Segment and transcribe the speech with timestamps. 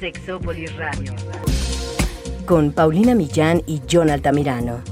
[0.00, 1.14] Sexópolis Radio.
[2.46, 4.82] Con Paulina Millán y John Altamirano.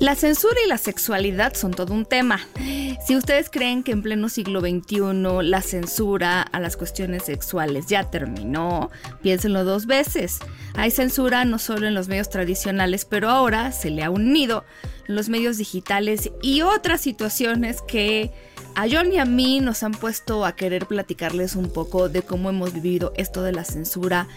[0.00, 2.40] La censura y la sexualidad son todo un tema.
[3.10, 8.08] Si ustedes creen que en pleno siglo XXI la censura a las cuestiones sexuales ya
[8.08, 8.88] terminó,
[9.20, 10.38] piénsenlo dos veces.
[10.74, 14.64] Hay censura no solo en los medios tradicionales, pero ahora se le ha unido
[15.08, 18.30] los medios digitales y otras situaciones que
[18.76, 22.48] a John y a mí nos han puesto a querer platicarles un poco de cómo
[22.50, 24.28] hemos vivido esto de la censura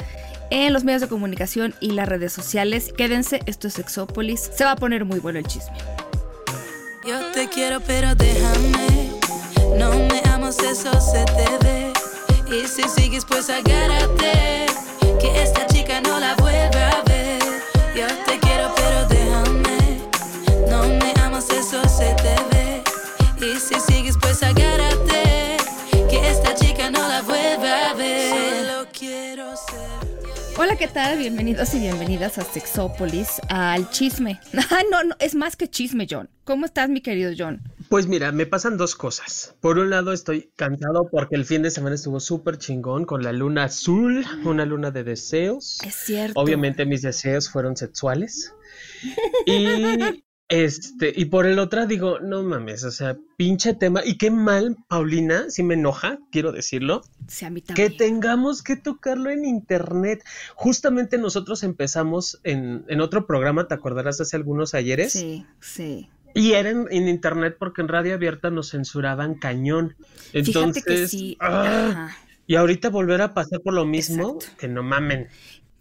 [0.49, 2.91] en los medios de comunicación y las redes sociales.
[2.97, 4.49] Quédense, esto es Sexópolis.
[4.51, 5.77] Se va a poner muy bueno el chisme.
[7.05, 9.11] Yo te quiero, pero déjame.
[9.77, 11.91] No me amas, eso se te ve.
[12.47, 14.67] Y si sigues, pues agárrate.
[15.19, 17.41] Que esta chica no la vuelva a ver.
[17.93, 19.99] Yo te quiero, pero déjame.
[20.69, 22.83] No me amas, eso se te ve.
[23.37, 24.82] Y si sigues, pues agárrate.
[30.55, 31.17] Hola, ¿qué tal?
[31.17, 34.39] Bienvenidos y bienvenidas a Sexópolis, al chisme.
[34.69, 36.29] Ah, no, no, es más que chisme, John.
[36.43, 37.61] ¿Cómo estás, mi querido John?
[37.89, 39.55] Pues mira, me pasan dos cosas.
[39.61, 43.33] Por un lado, estoy cansado porque el fin de semana estuvo súper chingón con la
[43.33, 45.79] luna azul, una luna de deseos.
[45.85, 46.39] Es cierto.
[46.39, 48.53] Obviamente mis deseos fueron sexuales.
[49.45, 54.01] Y este, y por el otro digo, no mames, o sea, pinche tema.
[54.05, 57.01] Y qué mal, Paulina, si me enoja, quiero decirlo.
[57.27, 60.23] Sí, a mí Que tengamos que tocarlo en internet.
[60.53, 65.13] Justamente nosotros empezamos en, en otro programa, ¿te acordarás hace algunos ayeres?
[65.13, 66.11] Sí, sí.
[66.35, 69.95] Y era en, en internet porque en radio abierta nos censuraban cañón.
[70.33, 71.35] Entonces, Fíjate que sí.
[71.39, 72.15] ¡ah!
[72.45, 74.57] y ahorita volver a pasar por lo mismo, Exacto.
[74.59, 75.29] que no mamen.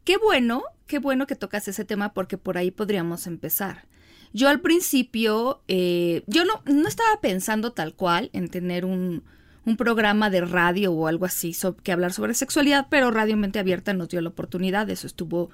[0.05, 3.85] Qué bueno, qué bueno que tocas ese tema porque por ahí podríamos empezar.
[4.33, 9.23] Yo al principio, eh, yo no, no estaba pensando tal cual en tener un,
[9.65, 13.59] un programa de radio o algo así so- que hablar sobre sexualidad, pero Radio Mente
[13.59, 15.51] Abierta nos dio la oportunidad, eso estuvo,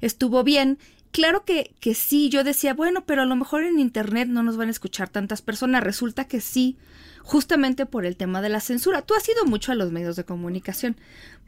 [0.00, 0.78] estuvo bien.
[1.12, 4.56] Claro que, que sí, yo decía, bueno, pero a lo mejor en Internet no nos
[4.56, 5.82] van a escuchar tantas personas.
[5.82, 6.76] Resulta que sí,
[7.24, 9.02] justamente por el tema de la censura.
[9.02, 10.96] Tú has ido mucho a los medios de comunicación,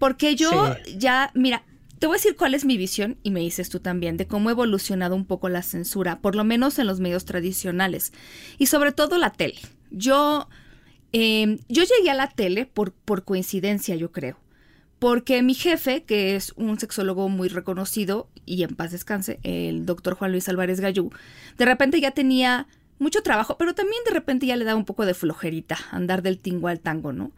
[0.00, 0.98] porque yo Sí.
[0.98, 1.62] ya, mira,
[2.02, 4.48] te voy a decir cuál es mi visión, y me dices tú también, de cómo
[4.48, 8.12] ha evolucionado un poco la censura, por lo menos en los medios tradicionales,
[8.58, 9.60] y sobre todo la tele.
[9.92, 10.48] Yo,
[11.12, 14.36] eh, yo llegué a la tele por, por coincidencia, yo creo.
[14.98, 20.16] Porque mi jefe, que es un sexólogo muy reconocido, y en paz descanse, el doctor
[20.16, 21.12] Juan Luis Álvarez Gallú,
[21.56, 22.66] de repente ya tenía
[22.98, 26.40] mucho trabajo, pero también de repente ya le daba un poco de flojerita andar del
[26.40, 27.30] tingo al tango, ¿no?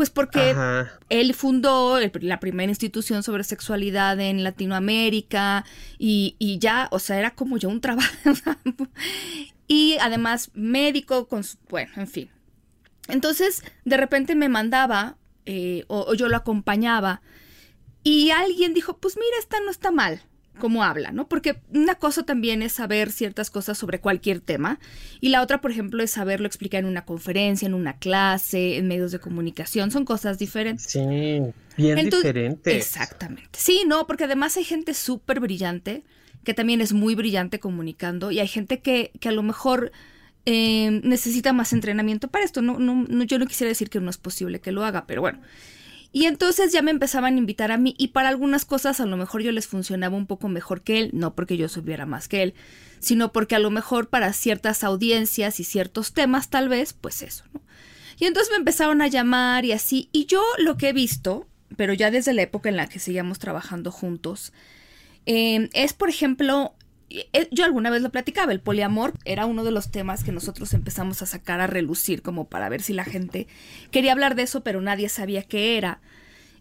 [0.00, 0.98] Pues porque Ajá.
[1.10, 5.66] él fundó el- la primera institución sobre sexualidad en Latinoamérica
[5.98, 8.08] y, y ya, o sea, era como ya un trabajo.
[9.68, 12.30] y además médico, con su, bueno, en fin.
[13.08, 17.20] Entonces, de repente me mandaba eh, o, o yo lo acompañaba
[18.02, 20.22] y alguien dijo, pues mira, esta no está mal
[20.60, 21.26] cómo habla, ¿no?
[21.28, 24.78] Porque una cosa también es saber ciertas cosas sobre cualquier tema
[25.20, 28.86] y la otra, por ejemplo, es saberlo explicar en una conferencia, en una clase, en
[28.86, 30.86] medios de comunicación, son cosas diferentes.
[30.86, 32.76] Sí, bien Entonces- diferente.
[32.76, 33.50] Exactamente.
[33.58, 36.04] Sí, no, porque además hay gente súper brillante,
[36.44, 39.90] que también es muy brillante comunicando, y hay gente que, que a lo mejor
[40.46, 42.62] eh, necesita más entrenamiento para esto.
[42.62, 45.20] No, no, no, yo no quisiera decir que no es posible que lo haga, pero
[45.20, 45.40] bueno.
[46.12, 49.16] Y entonces ya me empezaban a invitar a mí, y para algunas cosas a lo
[49.16, 52.42] mejor yo les funcionaba un poco mejor que él, no porque yo supiera más que
[52.42, 52.54] él,
[52.98, 57.44] sino porque a lo mejor para ciertas audiencias y ciertos temas, tal vez, pues eso,
[57.52, 57.62] ¿no?
[58.18, 60.10] Y entonces me empezaron a llamar y así.
[60.12, 63.38] Y yo lo que he visto, pero ya desde la época en la que seguíamos
[63.38, 64.52] trabajando juntos,
[65.24, 66.74] eh, es, por ejemplo,
[67.50, 71.22] yo alguna vez lo platicaba, el poliamor era uno de los temas que nosotros empezamos
[71.22, 73.48] a sacar a relucir como para ver si la gente
[73.90, 76.00] quería hablar de eso, pero nadie sabía qué era.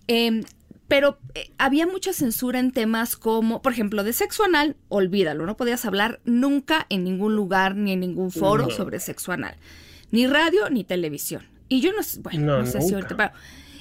[0.07, 0.41] Eh,
[0.87, 5.55] pero eh, había mucha censura en temas como, por ejemplo, de sexo anal, olvídalo, no
[5.55, 8.71] podías hablar nunca en ningún lugar ni en ningún foro No.
[8.71, 9.55] sobre sexo anal,
[10.09, 11.43] ni radio ni televisión.
[11.67, 13.31] Y yo no sé, bueno, no, No, sé si ahorita, pero,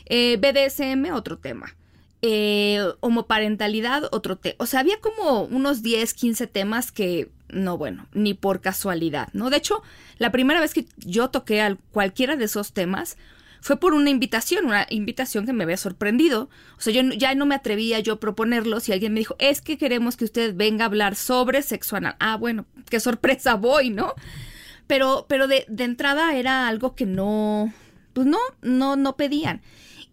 [0.04, 1.74] eh, BDSM, otro tema.
[2.20, 4.56] Eh, homoparentalidad, otro tema.
[4.58, 9.50] O sea, había como unos 10, 15 temas que, no, bueno, ni por casualidad, ¿no?
[9.50, 9.82] De hecho,
[10.18, 13.16] la primera vez que yo toqué a cualquiera de esos temas
[13.60, 16.48] fue por una invitación, una invitación que me había sorprendido.
[16.76, 19.60] O sea, yo ya no me atrevía yo a proponerlos y alguien me dijo, es
[19.60, 22.16] que queremos que usted venga a hablar sobre sexo anal.
[22.18, 24.14] Ah, bueno, qué sorpresa voy, ¿no?
[24.88, 27.72] pero, pero de, de entrada era algo que no,
[28.14, 29.60] pues no, no, no pedían.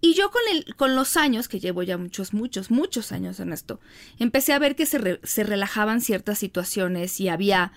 [0.05, 3.51] Y yo con, el, con los años, que llevo ya muchos, muchos, muchos años en
[3.51, 3.79] esto,
[4.19, 7.71] empecé a ver que se, se relajaban ciertas situaciones y había,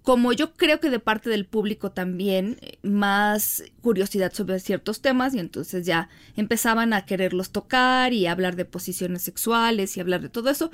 [0.00, 5.34] como yo creo que de parte del público también, eh, más curiosidad sobre ciertos temas
[5.34, 10.30] y entonces ya empezaban a quererlos tocar y hablar de posiciones sexuales y hablar de
[10.30, 10.70] todo eso.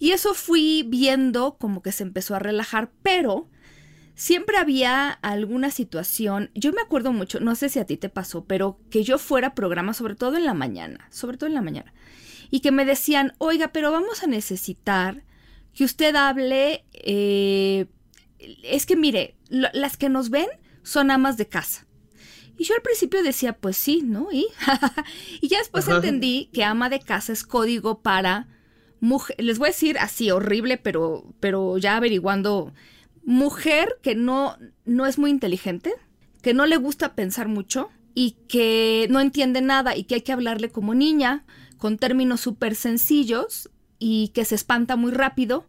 [0.00, 3.48] Y eso fui viendo como que se empezó a relajar, pero
[4.14, 8.44] siempre había alguna situación, yo me acuerdo mucho, no sé si a ti te pasó,
[8.44, 11.62] pero que yo fuera a programa, sobre todo en la mañana, sobre todo en la
[11.62, 11.92] mañana,
[12.50, 15.24] y que me decían, oiga, pero vamos a necesitar
[15.74, 17.86] que usted hable, eh,
[18.62, 20.48] es que mire, lo- las que nos ven
[20.82, 21.86] son amas de casa.
[22.58, 24.28] Y yo al principio decía, pues sí, ¿no?
[24.32, 24.46] Y,
[25.40, 25.96] y ya después Ajá.
[25.96, 28.48] entendí que ama de casa es código para
[29.00, 32.74] mujer, les voy a decir así, horrible, pero, pero ya averiguando,
[33.24, 35.92] mujer que no, no es muy inteligente,
[36.42, 40.32] que no le gusta pensar mucho y que no entiende nada y que hay que
[40.32, 41.44] hablarle como niña,
[41.78, 45.66] con términos súper sencillos y que se espanta muy rápido,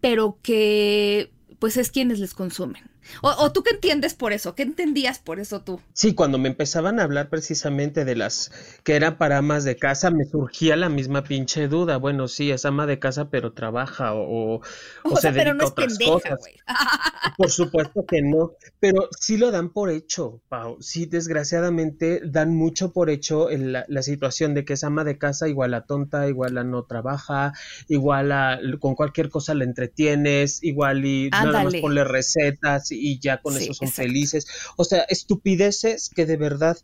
[0.00, 2.93] pero que pues es quienes les consumen.
[3.22, 5.80] O, o tú qué entiendes por eso, qué entendías por eso tú.
[5.92, 8.50] Sí, cuando me empezaban a hablar precisamente de las
[8.82, 11.98] que eran para amas de casa, me surgía la misma pinche duda.
[11.98, 14.60] Bueno, sí, es ama de casa, pero trabaja o, o,
[15.08, 16.38] O, se sea, pero dedica no a es otras pendeja, cosas.
[16.38, 16.54] güey.
[17.36, 20.78] Por supuesto que no, pero sí lo dan por hecho, Pau.
[20.80, 25.18] Sí, desgraciadamente dan mucho por hecho en la, la situación de que es ama de
[25.18, 27.52] casa igual a tonta, igual a no trabaja,
[27.88, 31.80] igual a con cualquier cosa la entretienes, igual y nada más Ándale.
[31.80, 34.08] ponle recetas y ya con Sí, eso son exacto.
[34.08, 34.46] felices.
[34.76, 36.78] O sea, estupideces que de verdad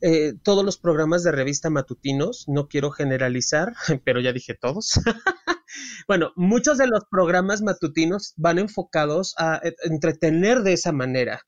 [0.00, 3.74] eh, todos los programas de revista matutinos, no quiero generalizar,
[4.04, 5.00] pero ya dije todos.
[6.08, 11.42] bueno, muchos de los programas matutinos van enfocados a eh, entretener de esa manera.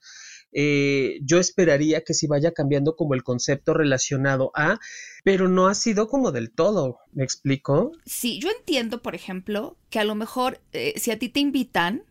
[0.59, 4.79] Eh, yo esperaría que sí vaya cambiando como el concepto relacionado a,
[5.23, 7.93] pero no ha sido como del todo, ¿me explico?
[8.07, 12.05] Sí, yo entiendo, por ejemplo, que a lo mejor eh, si a ti te invitan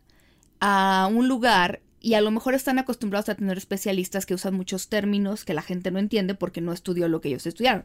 [0.60, 4.90] a un lugar y a lo mejor están acostumbrados a tener especialistas que usan muchos
[4.90, 7.84] términos que la gente no entiende porque no estudió lo que ellos estudiaron.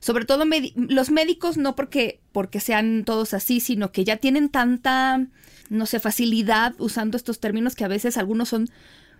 [0.00, 5.26] Sobre todo los médicos, no porque, porque sean todos así, sino que ya tienen tanta,
[5.68, 8.70] no sé, facilidad usando estos términos que a veces algunos son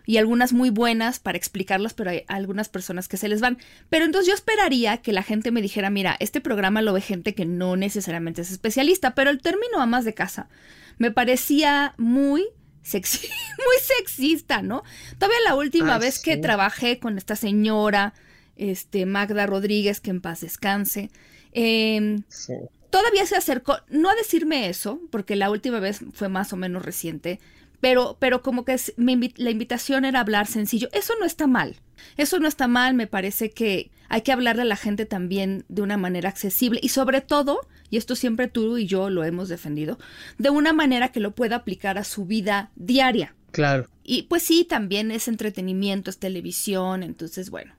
[0.07, 3.59] y algunas muy buenas para explicarlas, pero hay algunas personas que se les van.
[3.91, 7.35] Pero entonces yo esperaría que la gente me dijera, mira, este programa lo ve gente
[7.35, 10.49] que no necesariamente es especialista, pero el término amas de casa
[10.97, 12.47] me parecía muy
[12.83, 14.83] sexy, muy sexista, ¿no?
[15.19, 18.15] Todavía la última Ay, vez que trabajé con esta señora,
[18.57, 21.11] este, Magda Rodríguez, que en paz descanse,
[21.53, 22.55] em, Sí.
[22.91, 26.85] todavía se acercó, no a decirme eso, porque la última vez fue más o menos
[26.85, 27.41] reciente,
[27.83, 30.89] pero, pero como que es- me invi- la invitación era hablar sencillo.
[30.93, 31.77] Eso no está mal.
[32.17, 35.83] Eso no está mal, me parece que hay que hablarle a la gente también de
[35.83, 39.99] una manera accesible y sobre todo, y esto siempre tú y yo lo hemos defendido,
[40.39, 43.35] de una manera que lo pueda aplicar a su vida diaria.
[43.51, 43.89] Claro.
[44.05, 47.75] Y pues sí, también es entretenimiento, es televisión, entonces bueno,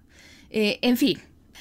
[0.49, 1.19] eh, en fin.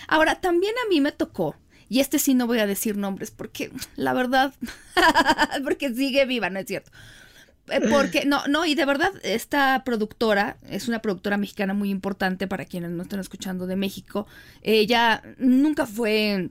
[0.08, 1.54] Ahora, también a mí me tocó,
[1.88, 4.52] y este sí no voy a decir nombres porque la verdad,
[5.64, 6.90] porque sigue viva, no es cierto.
[7.68, 12.46] Eh, Porque, no, no, y de verdad, esta productora es una productora mexicana muy importante
[12.46, 14.26] para quienes no están escuchando de México.
[14.62, 16.50] Ella nunca fue,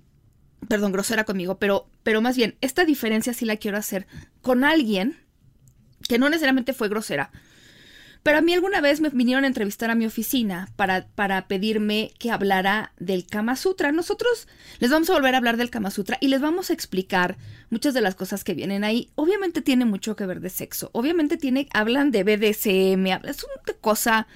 [0.67, 4.07] perdón, grosera conmigo, pero, pero más bien, esta diferencia sí la quiero hacer
[4.41, 5.17] con alguien
[6.07, 7.31] que no necesariamente fue grosera,
[8.23, 12.11] pero a mí alguna vez me vinieron a entrevistar a mi oficina para, para pedirme
[12.19, 13.91] que hablara del Kama Sutra.
[13.91, 14.47] Nosotros
[14.79, 17.37] les vamos a volver a hablar del Kama Sutra y les vamos a explicar
[17.71, 19.09] muchas de las cosas que vienen ahí.
[19.15, 20.91] Obviamente tiene mucho que ver de sexo.
[20.93, 24.27] Obviamente tiene, hablan de BDSM, es una cosa.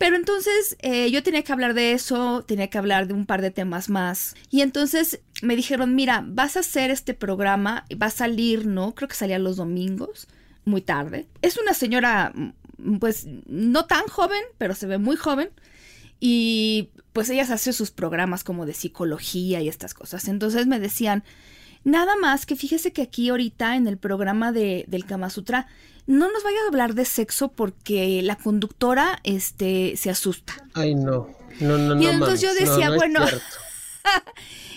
[0.00, 3.42] Pero entonces eh, yo tenía que hablar de eso, tenía que hablar de un par
[3.42, 4.34] de temas más.
[4.50, 8.94] Y entonces me dijeron, mira, vas a hacer este programa, va a salir, ¿no?
[8.94, 10.26] Creo que salía los domingos,
[10.64, 11.26] muy tarde.
[11.42, 12.32] Es una señora,
[12.98, 15.50] pues, no tan joven, pero se ve muy joven.
[16.18, 20.28] Y pues ellas hacen sus programas como de psicología y estas cosas.
[20.28, 21.24] Entonces me decían,
[21.82, 25.66] nada más que fíjese que aquí ahorita en el programa de, del Kama Sutra
[26.06, 30.54] no nos vaya a hablar de sexo porque la conductora este, se asusta.
[30.74, 31.28] Ay, no.
[31.60, 32.02] No, no, no.
[32.02, 32.68] Y entonces yo mames.
[32.68, 33.20] Decía, no bueno.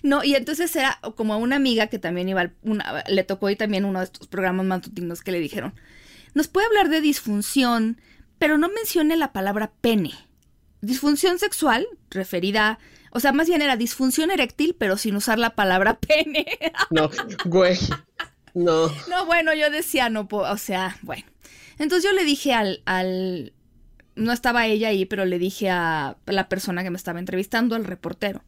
[0.03, 3.49] No, y entonces era como a una amiga que también iba, al- una, le tocó
[3.49, 5.73] y también uno de estos programas matutinos que le dijeron,
[6.33, 8.01] nos puede hablar de disfunción,
[8.39, 10.13] pero no mencione la palabra pene.
[10.81, 12.79] Disfunción sexual, referida,
[13.11, 16.45] o sea, más bien era disfunción eréctil, pero sin usar la palabra pene.
[16.89, 17.09] No,
[17.45, 17.77] güey.
[18.53, 18.87] No.
[19.09, 21.25] No, bueno, yo decía, no, o sea, bueno.
[21.79, 23.53] Entonces yo le dije al, al,
[24.15, 27.85] no estaba ella ahí, pero le dije a la persona que me estaba entrevistando, al
[27.85, 28.43] reportero.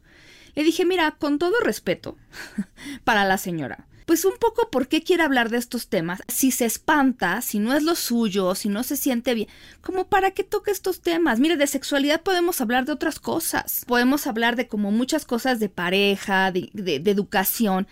[0.54, 2.16] Le dije, mira, con todo respeto
[3.04, 6.64] para la señora, pues un poco por qué quiere hablar de estos temas, si se
[6.64, 9.48] espanta, si no es lo suyo, si no se siente bien,
[9.82, 11.38] como para qué toque estos temas.
[11.38, 15.68] Mire, de sexualidad podemos hablar de otras cosas, podemos hablar de como muchas cosas de
[15.68, 17.86] pareja, de, de educación,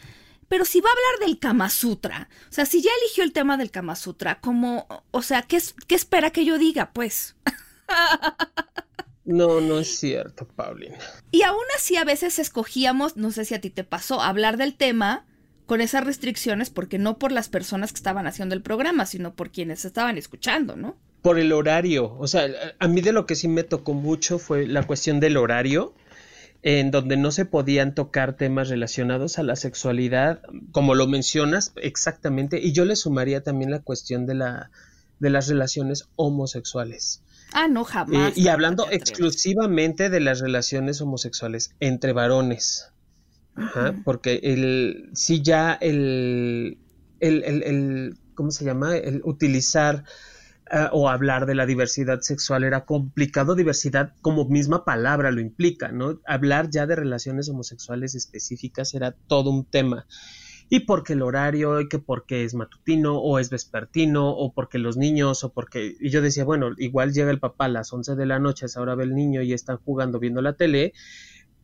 [0.48, 3.56] pero si va a hablar del Kama Sutra, o sea, si ya eligió el tema
[3.56, 6.92] del Kama Sutra, como, o sea, ¿qué, qué espera que yo diga?
[6.92, 7.36] Pues.
[9.26, 10.98] No, no es cierto, Paulina.
[11.30, 14.74] Y aún así a veces escogíamos, no sé si a ti te pasó, hablar del
[14.74, 15.24] tema
[15.66, 19.50] con esas restricciones, porque no por las personas que estaban haciendo el programa, sino por
[19.50, 20.96] quienes estaban escuchando, ¿no?
[21.22, 22.14] Por el horario.
[22.18, 22.46] O sea,
[22.78, 25.94] a mí de lo que sí me tocó mucho fue la cuestión del horario,
[26.62, 30.42] en donde no se podían tocar temas relacionados a la sexualidad,
[30.72, 34.70] como lo mencionas exactamente, y yo le sumaría también la cuestión de la
[35.20, 37.22] de las relaciones homosexuales.
[37.52, 38.36] Ah, no, jamás.
[38.36, 42.90] Eh, y hablando exclusivamente de las relaciones homosexuales entre varones.
[44.04, 46.78] Porque el, si ya el,
[47.20, 48.96] el, el, el, ¿cómo se llama?
[48.96, 50.04] El utilizar
[50.70, 55.92] ah, o hablar de la diversidad sexual era complicado, diversidad como misma palabra lo implica,
[55.92, 56.20] ¿no?
[56.26, 60.06] Hablar ya de relaciones homosexuales específicas era todo un tema.
[60.70, 64.96] Y porque el horario, y que porque es matutino, o es vespertino, o porque los
[64.96, 65.94] niños, o porque...
[66.00, 68.66] Y yo decía, bueno, igual llega el papá a las 11 de la noche, a
[68.66, 70.94] esa hora ve el niño y están jugando viendo la tele,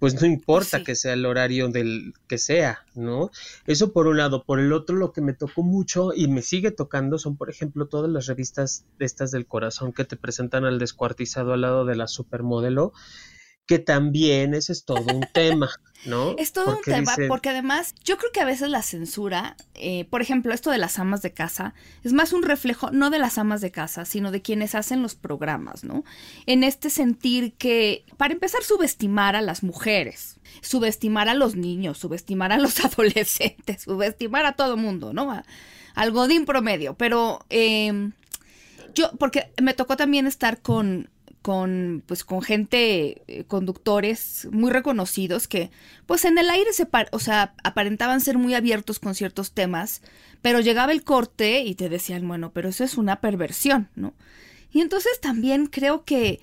[0.01, 3.31] pues no importa que sea el horario del que sea, ¿no?
[3.67, 4.45] Eso por un lado.
[4.45, 7.87] Por el otro, lo que me tocó mucho y me sigue tocando son, por ejemplo,
[7.87, 12.09] todas las revistas estas del corazón que te presentan al descuartizado al lado de la
[12.09, 12.95] supermodelo
[13.71, 15.71] que también ese es todo un tema,
[16.05, 16.35] ¿no?
[16.39, 20.23] Es todo un tema, porque además yo creo que a veces la censura, eh, por
[20.23, 21.73] ejemplo, esto de las amas de casa,
[22.03, 25.15] es más un reflejo no de las amas de casa, sino de quienes hacen los
[25.15, 26.03] programas, ¿no?
[26.47, 32.51] En este sentir que, para empezar, subestimar a las mujeres, subestimar a los niños, subestimar
[32.51, 35.45] a los adolescentes, subestimar a todo mundo, ¿no?
[35.95, 38.15] al godín promedio, pero em,
[38.95, 41.09] yo, porque me tocó también estar con
[41.43, 45.71] con pues con gente eh, conductores muy reconocidos que
[46.07, 50.03] pues en el aire se o sea aparentaban ser muy abiertos con ciertos temas
[50.43, 54.15] pero llegaba el corte y te decían bueno pero eso es una perversión no
[54.71, 56.41] y entonces también creo que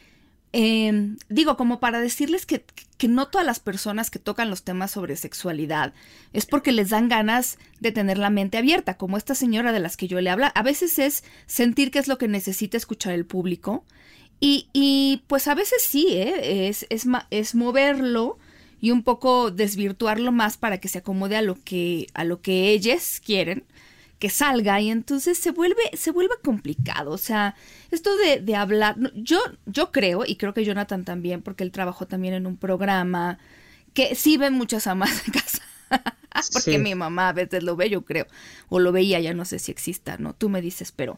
[0.52, 2.66] em, digo como para decirles que,
[2.98, 5.94] que no todas las personas que tocan los temas sobre sexualidad
[6.34, 9.96] es porque les dan ganas de tener la mente abierta como esta señora de las
[9.96, 13.28] que yo le habla a veces es sentir que es lo que necesita escuchar el
[13.28, 13.86] público
[14.40, 16.68] y, y pues a veces sí, ¿eh?
[16.68, 18.38] es, es, es moverlo
[18.80, 22.70] y un poco desvirtuarlo más para que se acomode a lo que, a lo que
[22.70, 23.66] ellas quieren
[24.20, 27.12] que salga y entonces se vuelve, se vuelve complicado.
[27.12, 27.56] O sea,
[27.92, 32.08] esto de, de hablar, yo, yo creo, y creo que Jonathan también, porque él trabajó
[32.08, 33.38] también en un programa
[33.94, 35.62] que sí ven muchas amas de casa.
[36.54, 38.28] porque mi mamá a veces lo ve, yo creo,
[38.70, 40.34] o lo veía, ya no sé si exista, ¿no?
[40.34, 41.18] Tú me dices, pero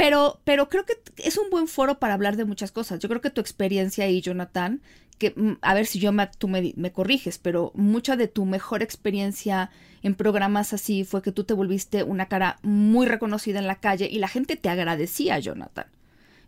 [0.00, 3.00] pero, pero creo que es un buen foro para hablar de muchas cosas.
[3.00, 4.80] Yo creo que tu experiencia ahí, Jonathan,
[5.18, 8.46] que mm, a ver si yo me, tú me, me corriges, pero mucha de tu
[8.46, 9.70] mejor experiencia
[10.02, 14.08] en programas así fue que tú te volviste una cara muy reconocida en la calle
[14.10, 15.84] y la gente te agradecía, Jonathan.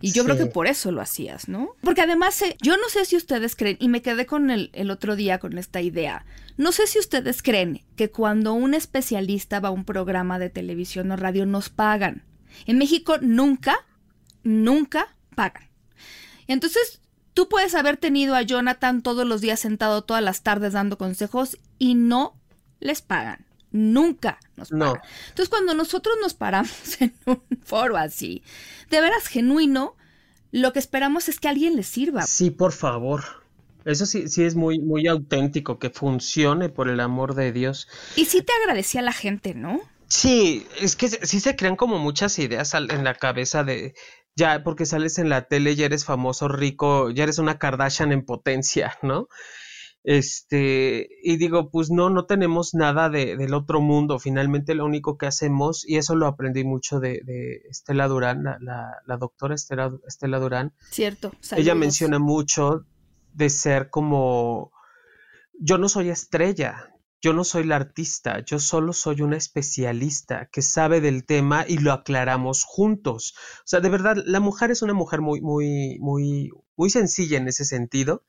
[0.01, 1.77] Y yo creo que por eso lo hacías, ¿no?
[1.83, 4.91] Porque además, eh, yo no sé si ustedes creen, y me quedé con el, el,
[4.91, 6.25] otro día con esta idea,
[6.57, 11.13] no sé si ustedes creen que cuando un especialista va a un programa de televisión
[11.13, 12.25] o radio nos pagan.
[12.67, 13.77] En México nunca,
[14.43, 15.69] nunca pagan.
[16.47, 17.01] Entonces,
[17.35, 21.59] tú puedes haber tenido a Jonathan todos los días sentado todas las tardes dando consejos
[21.79, 22.39] y no
[22.81, 23.47] les pagan.
[23.71, 25.01] Nunca nos pagan.
[25.29, 28.43] Entonces, cuando nosotros nos paramos en un foro así,
[28.91, 29.97] de veras genuino,
[30.51, 32.23] lo que esperamos es que alguien les sirva.
[32.23, 33.25] Sí, por favor.
[33.85, 37.89] Eso sí, sí es muy, muy auténtico, que funcione por el amor de Dios.
[38.15, 39.81] Y sí te agradecía a la gente, ¿no?
[40.13, 43.95] Sí, es que sí se crean como muchas ideas en la cabeza de
[44.37, 48.23] ya porque sales en la tele, ya eres famoso, rico, ya eres una Kardashian en
[48.23, 49.29] potencia, ¿no?
[50.05, 54.19] Este, y digo, pues no, no tenemos nada de, del otro mundo.
[54.19, 58.59] Finalmente lo único que hacemos, y eso lo aprendí mucho de, de Estela Durán, la,
[59.07, 60.75] la, doctora Estela, Estela, Durán.
[60.91, 61.33] Cierto.
[61.57, 62.85] Ella menciona mucho
[63.33, 64.73] de ser como,
[65.59, 66.92] yo no soy estrella,
[67.23, 71.79] yo no soy la artista, yo solo soy una especialista que sabe del tema y
[71.79, 73.35] lo aclaramos juntos.
[73.61, 77.47] O sea, de verdad, la mujer es una mujer muy, muy, muy, muy sencilla en
[77.47, 78.25] ese sentido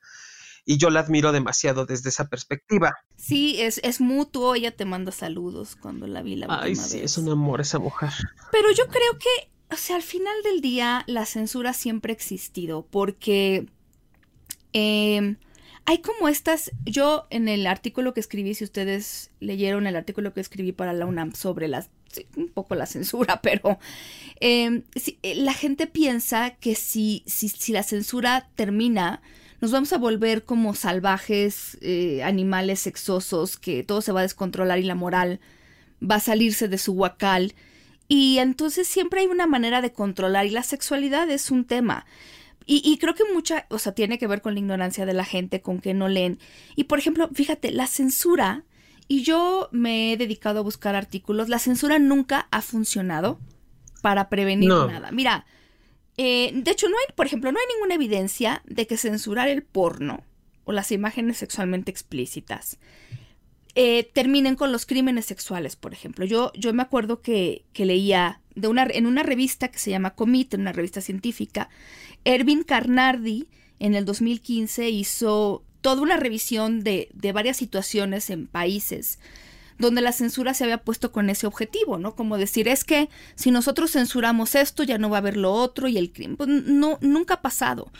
[0.64, 2.94] y yo la admiro demasiado desde esa perspectiva.
[3.16, 7.18] Sí, es, es mutuo, ella te manda saludos cuando la vi la Ay, sí, es
[7.18, 8.10] un amor esa mujer.
[8.52, 12.86] Pero yo creo que o sea, al final del día la censura siempre ha existido
[12.86, 13.66] porque
[14.72, 15.36] em,
[15.86, 20.40] hay como estas, yo en el artículo que escribí, si ustedes leyeron el artículo que
[20.40, 21.90] escribí para la UNAM sobre las,
[22.36, 23.78] un poco la censura, pero
[24.40, 24.82] em,
[25.22, 29.20] eh, la gente piensa que si, si, si, la censura termina,
[29.60, 34.78] nos vamos a volver como salvajes, eh, animales sexosos, que todo se va a descontrolar
[34.78, 35.40] y la moral
[36.02, 37.54] va a salirse de su huacal.
[38.08, 42.04] Y entonces siempre hay una manera de controlar y la sexualidad es un tema.
[42.66, 45.60] Y, creo que mucha, o sea, tiene que ver con la ignorancia de la gente,
[45.60, 46.38] con que no leen.
[46.76, 48.64] Y por ejemplo, fíjate, la censura,
[49.06, 53.38] y yo me he dedicado a buscar artículos, la censura nunca ha funcionado
[54.00, 55.10] para prevenir nada.
[55.10, 55.44] Mira,
[56.16, 59.62] eh, de hecho, no hay, por ejemplo, no hay ninguna evidencia de que censurar el
[59.62, 60.24] porno
[60.64, 62.78] o las imágenes sexualmente explícitas
[63.74, 66.24] eh, terminen con los crímenes sexuales, por ejemplo.
[66.24, 70.14] Yo, yo me acuerdo que, que leía de una, en una revista que se llama
[70.14, 71.68] Comit, en una revista científica,
[72.24, 79.18] Erwin Carnardi en el 2015 hizo toda una revisión de, de varias situaciones en países
[79.78, 82.14] donde la censura se había puesto con ese objetivo, ¿no?
[82.14, 85.88] Como decir, es que si nosotros censuramos esto, ya no va a haber lo otro
[85.88, 86.36] y el crimen.
[86.36, 87.90] Pues no, nunca ha pasado.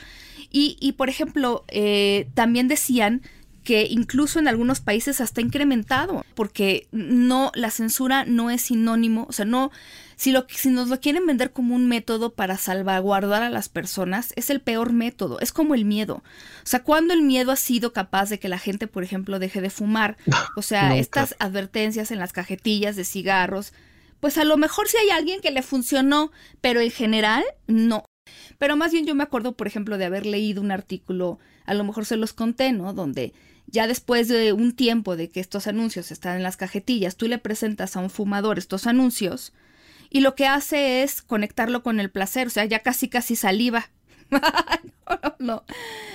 [0.51, 3.23] Y, y por ejemplo, eh, también decían
[3.65, 9.33] que incluso en algunos países hasta incrementado, porque no, la censura no es sinónimo, o
[9.33, 9.73] sea, no,
[10.17, 14.33] si, lo, si nos lo quieren vender como un método para salvaguardar a las personas,
[14.37, 16.23] es el peor método, es como el miedo.
[16.63, 19.61] O sea, cuando el miedo ha sido capaz de que la gente, por ejemplo, deje
[19.61, 20.17] de fumar,
[20.57, 23.73] o sea, estas advertencias en las cajetillas de cigarros,
[24.21, 26.31] pues a lo mejor sí hay alguien que le funcionó,
[26.61, 28.05] pero en general no.
[28.59, 31.85] Pero más bien yo me acuerdo, por ejemplo, de haber leído un artículo, a lo
[31.85, 32.93] mejor se los conté, ¿no?
[32.93, 33.33] Donde
[33.75, 37.39] ya después de un tiempo de que estos anuncios están en las cajetillas, tú le
[37.39, 39.53] presentas a un fumador estos anuncios
[40.11, 43.91] y lo que hace es conectarlo con el placer, o sea, ya casi casi saliva.
[44.31, 45.65] no, no,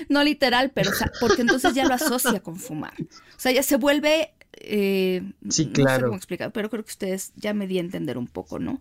[0.08, 2.94] no, literal, pero porque entonces ya lo asocia con fumar.
[3.00, 4.34] O sea, ya se vuelve...
[4.54, 5.92] Eh, sí, claro.
[5.92, 8.58] No sé cómo explicar, pero creo que ustedes ya me di a entender un poco,
[8.58, 8.80] ¿no?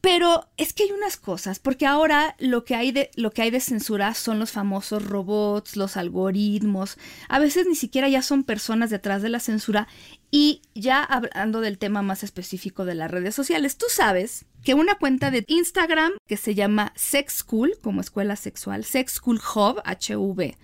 [0.00, 3.50] Pero es que hay unas cosas, porque ahora lo que hay de, lo que hay
[3.50, 6.96] de censura son los famosos robots, los algoritmos.
[7.28, 9.88] A veces ni siquiera ya son personas detrás de la censura.
[10.30, 14.94] Y ya hablando del tema más específico de las redes sociales, tú sabes que una
[14.94, 20.56] cuenta de Instagram que se llama Sex School, como escuela sexual, Sex School Hub, HV,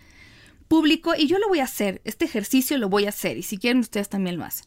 [0.67, 3.59] publicó, y yo lo voy a hacer, este ejercicio lo voy a hacer, y si
[3.59, 4.67] quieren ustedes también lo hacen.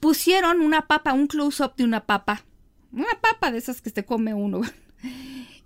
[0.00, 2.44] Pusieron una papa, un close-up de una papa
[2.96, 4.62] una papa de esas que se come uno.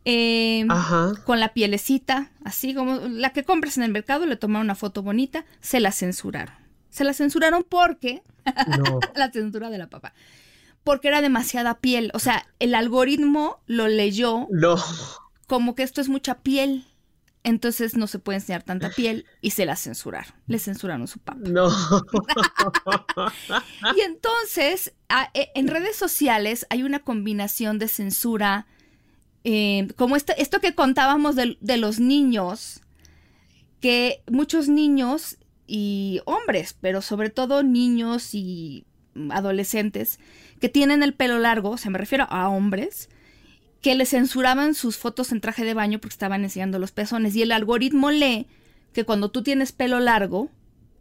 [0.07, 0.67] Em,
[1.27, 5.03] con la pielecita, así como la que compras en el mercado, le tomaron una foto
[5.03, 6.55] bonita, se la censuraron.
[6.89, 8.23] Se la censuraron porque
[9.15, 10.15] la censura de la papa.
[10.85, 12.11] Porque era demasiada piel.
[12.15, 14.49] O sea, el algoritmo lo leyó
[15.47, 16.87] como que esto es mucha piel.
[17.43, 20.35] Entonces no se puede enseñar tanta piel y se la censuraron.
[20.47, 21.39] Le censuraron su papá.
[21.41, 21.71] No.
[23.97, 24.93] y entonces,
[25.33, 28.67] e, en redes sociales hay una combinación de censura,
[29.45, 32.83] eh, como esto, esto que contábamos de, de los niños,
[33.81, 38.85] que muchos niños y hombres, pero sobre todo niños y
[39.31, 40.21] adolescentes
[40.61, 43.09] que tienen el pelo largo, se me refiero a hombres,
[43.81, 47.35] que le censuraban sus fotos en traje de baño porque estaban enseñando los pezones.
[47.35, 48.47] Y el algoritmo lee
[48.93, 50.51] que cuando tú tienes pelo largo,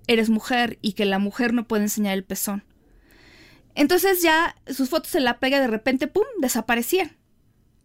[0.08, 2.64] eres mujer y que la mujer no puede enseñar el pezón.
[3.76, 7.18] Entonces ya sus fotos en la pega de repente, ¡pum!, desaparecían.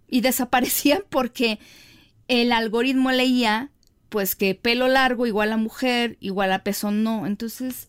[0.08, 1.58] Y desaparecían porque
[2.28, 3.70] el algoritmo leía
[4.08, 7.26] pues que pelo largo igual a mujer, igual a pezón no.
[7.26, 7.88] Entonces,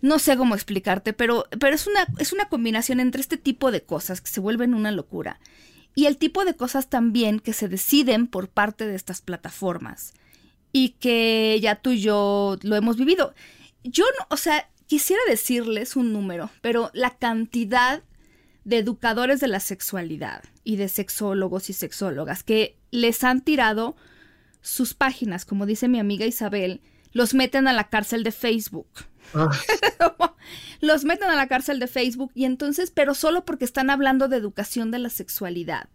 [0.00, 3.82] no sé cómo explicarte, pero, pero es, una, es una combinación entre este tipo de
[3.82, 5.40] cosas que se vuelven una locura
[5.94, 10.14] y el tipo de cosas también que se deciden por parte de estas plataformas
[10.72, 13.34] y que ya tú y yo lo hemos vivido.
[13.84, 18.02] Yo no, o sea, quisiera decirles un número, pero la cantidad
[18.64, 23.96] de educadores de la sexualidad y de sexólogos y sexólogas que les han tirado
[24.60, 26.80] sus páginas, como dice mi amiga Isabel,
[27.12, 28.88] los meten a la cárcel de Facebook.
[29.34, 29.50] Ah.
[30.80, 34.36] los meten a la cárcel de Facebook y entonces, pero solo porque están hablando de
[34.36, 35.88] educación de la sexualidad.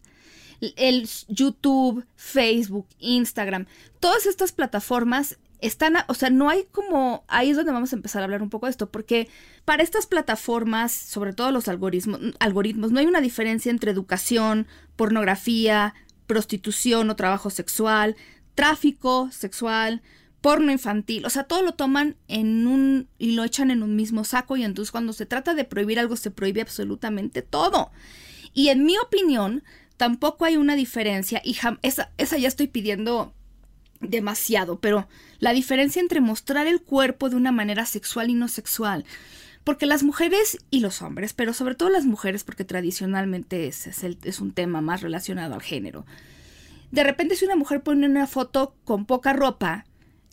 [0.60, 3.68] El YouTube, Facebook, Instagram,
[4.00, 8.22] todas estas plataformas están, o sea, no hay como, ahí es donde vamos a empezar
[8.22, 9.28] a hablar un poco de esto, porque
[9.66, 15.94] para estas plataformas, sobre todo los algoritmos, algoritmos, no hay una diferencia entre educación, pornografía,
[16.28, 18.16] prostitución o trabajo sexual,
[18.56, 20.02] tráfico sexual,
[20.42, 24.24] porno infantil, o sea, todo lo toman en un y lo echan en un mismo
[24.24, 27.92] saco y entonces cuando se trata de prohibir algo se prohíbe absolutamente todo.
[28.54, 29.64] Y en mi opinión,
[29.98, 33.34] tampoco hay una diferencia y esa, esa ya estoy pidiendo
[34.00, 35.08] demasiado, pero
[35.40, 39.06] la diferencia entre mostrar el cuerpo de una manera sexual y no sexual.
[39.64, 44.02] Porque las mujeres y los hombres, pero sobre todo las mujeres, porque tradicionalmente es, es,
[44.24, 46.06] es un tema más relacionado al género.
[46.92, 49.86] De repente si una mujer pone una foto con poca ropa,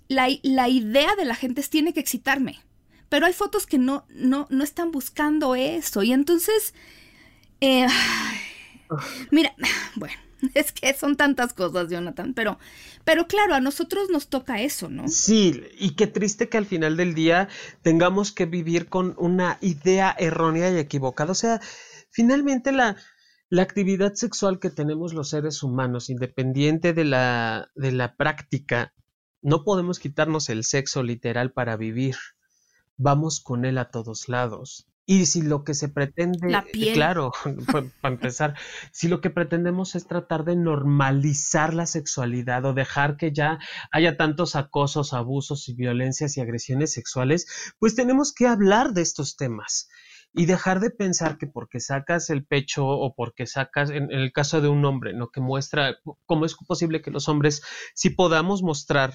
[0.08, 2.60] la, la idea de la gente es tiene que excitarme.
[3.08, 6.02] Pero hay fotos que no, no, no están buscando eso.
[6.02, 6.74] Y entonces,
[7.60, 7.86] eh,
[9.30, 9.54] mira,
[9.96, 10.14] bueno,
[10.54, 12.58] es que son tantas cosas, Jonathan, pero,
[13.04, 15.08] pero claro, a nosotros nos toca eso, ¿no?
[15.08, 17.48] Sí, y qué triste que al final del día
[17.82, 21.32] tengamos que vivir con una idea errónea y equivocada.
[21.32, 21.60] O sea,
[22.10, 22.96] finalmente la,
[23.48, 28.92] la actividad sexual que tenemos los seres humanos, independiente de la, de la práctica,
[29.44, 32.16] no podemos quitarnos el sexo literal para vivir.
[32.96, 34.88] Vamos con él a todos lados.
[35.06, 36.94] Y si lo que se pretende, La piel.
[36.94, 37.30] claro,
[38.00, 38.54] para empezar,
[38.90, 43.58] si lo que pretendemos es tratar de normalizar la sexualidad o dejar que ya
[43.92, 47.46] haya tantos acosos, abusos y violencias y agresiones sexuales,
[47.78, 49.90] pues tenemos que hablar de estos temas
[50.32, 54.32] y dejar de pensar que porque sacas el pecho o porque sacas, en, en el
[54.32, 55.28] caso de un hombre, ¿no?
[55.28, 57.62] Que muestra cómo es posible que los hombres
[57.94, 59.12] sí podamos mostrar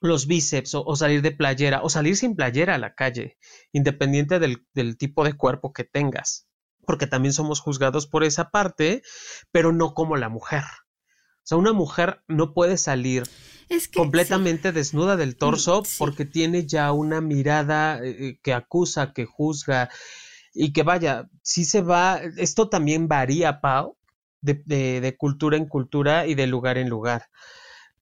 [0.00, 3.38] los bíceps o, o, salir de playera o salir sin playera a la calle,
[3.72, 6.48] independiente del, del, tipo de cuerpo que tengas,
[6.86, 9.02] porque también somos juzgados por esa parte,
[9.50, 10.62] pero no como la mujer.
[10.62, 13.24] O sea, una mujer no puede salir
[13.68, 14.74] es que, completamente sí.
[14.74, 15.96] desnuda del torso Sí.
[15.98, 19.90] porque tiene ya una mirada eh, que acusa, que juzga
[20.52, 23.96] y que vaya, sí se va, esto también varía, Pau,
[24.40, 27.28] de, de, de cultura en cultura y de lugar en lugar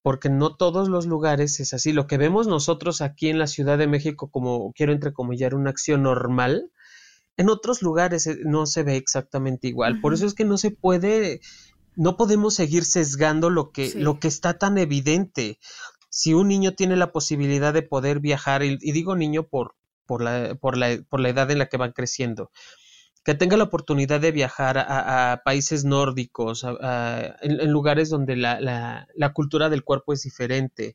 [0.07, 1.92] porque no todos los lugares es así.
[1.92, 6.05] Lo que vemos nosotros aquí en la Ciudad de México como, quiero entrecomillar, una acción
[6.05, 6.71] normal,
[7.37, 9.95] en otros lugares eh, no se ve exactamente igual.
[9.95, 10.01] Uh -huh.
[10.03, 11.40] Por eso es que no se puede,
[11.97, 13.99] no podemos seguir sesgando lo que, sí.
[13.99, 15.59] lo que está tan evidente.
[16.09, 19.75] Si un niño tiene la posibilidad de poder viajar, y, y digo niño por,
[20.07, 22.53] por, la, por, la, por la edad en la que van creciendo,
[23.27, 28.09] que tenga la oportunidad de viajar a, a países nórdicos, a, a, en, en, lugares
[28.09, 30.95] donde la, la, la, cultura del cuerpo es diferente,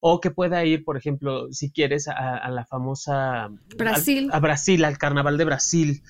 [0.00, 4.28] o que pueda ir, por ejemplo, si quieres, a, la famosa Brasil.
[4.32, 6.02] A, Brasil, al carnaval de Brasil.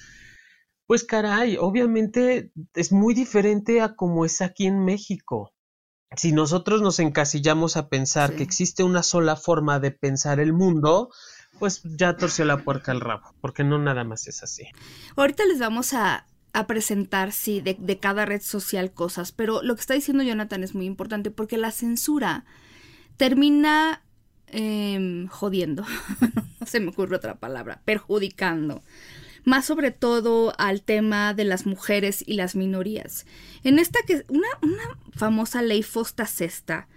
[0.87, 5.53] Pues caray, obviamente es muy diferente a como es aquí en México.
[6.17, 8.37] Si nosotros nos encasillamos a pensar sí.
[8.37, 11.11] que existe una sola forma de pensar el mundo,
[11.59, 14.65] pues ya torció la puerca al rabo, porque no nada más es así.
[15.17, 16.27] Ahorita les vamos a,
[16.67, 20.87] presentar, sí, de, cada red social cosas, pero lo que está diciendo Jonathan es muy
[20.87, 22.45] importante porque la censura
[23.17, 24.03] termina
[24.49, 25.85] eh, jodiendo,
[26.61, 28.83] no se me ocurre otra palabra, perjudicando,
[29.45, 33.27] más sobre todo al tema de las mujeres y las minorías.
[33.65, 34.49] En esta que una,
[35.13, 36.89] famosa ley Fosta Sesta,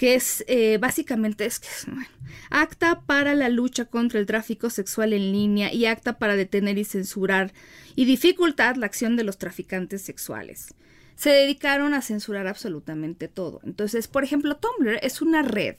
[0.00, 2.08] que es eh, básicamente es bueno,
[2.48, 6.84] acta para la lucha contra el tráfico sexual en línea y acta para detener y
[6.86, 7.52] censurar
[7.96, 10.72] y dificultar la acción de los traficantes sexuales.
[11.16, 13.60] Se dedicaron a censurar absolutamente todo.
[13.62, 15.76] Entonces, por ejemplo, Tumblr es una red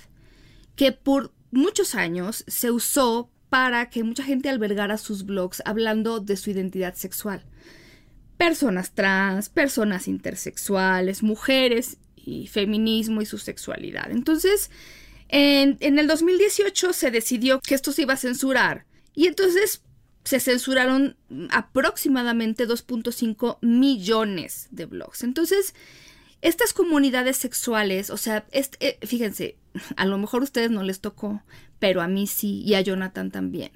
[0.75, 6.37] que por muchos años se usó para que mucha gente albergara sus blogs hablando de
[6.37, 7.43] su identidad sexual.
[8.37, 14.11] Personas trans, personas intersexuales, mujeres y feminismo y su sexualidad.
[14.11, 14.71] Entonces,
[15.29, 19.81] en, en, el 2018 se decidió que esto se iba a censurar y entonces
[20.23, 21.17] se censuraron
[21.49, 25.23] aproximadamente 2.5 millones de blogs.
[25.23, 25.73] Entonces,
[26.41, 29.57] estas comunidades sexuales, o sea, este, eh, fíjense,
[29.95, 31.43] a lo mejor a ustedes no les tocó,
[31.79, 33.71] pero a mí sí y a Jonathan también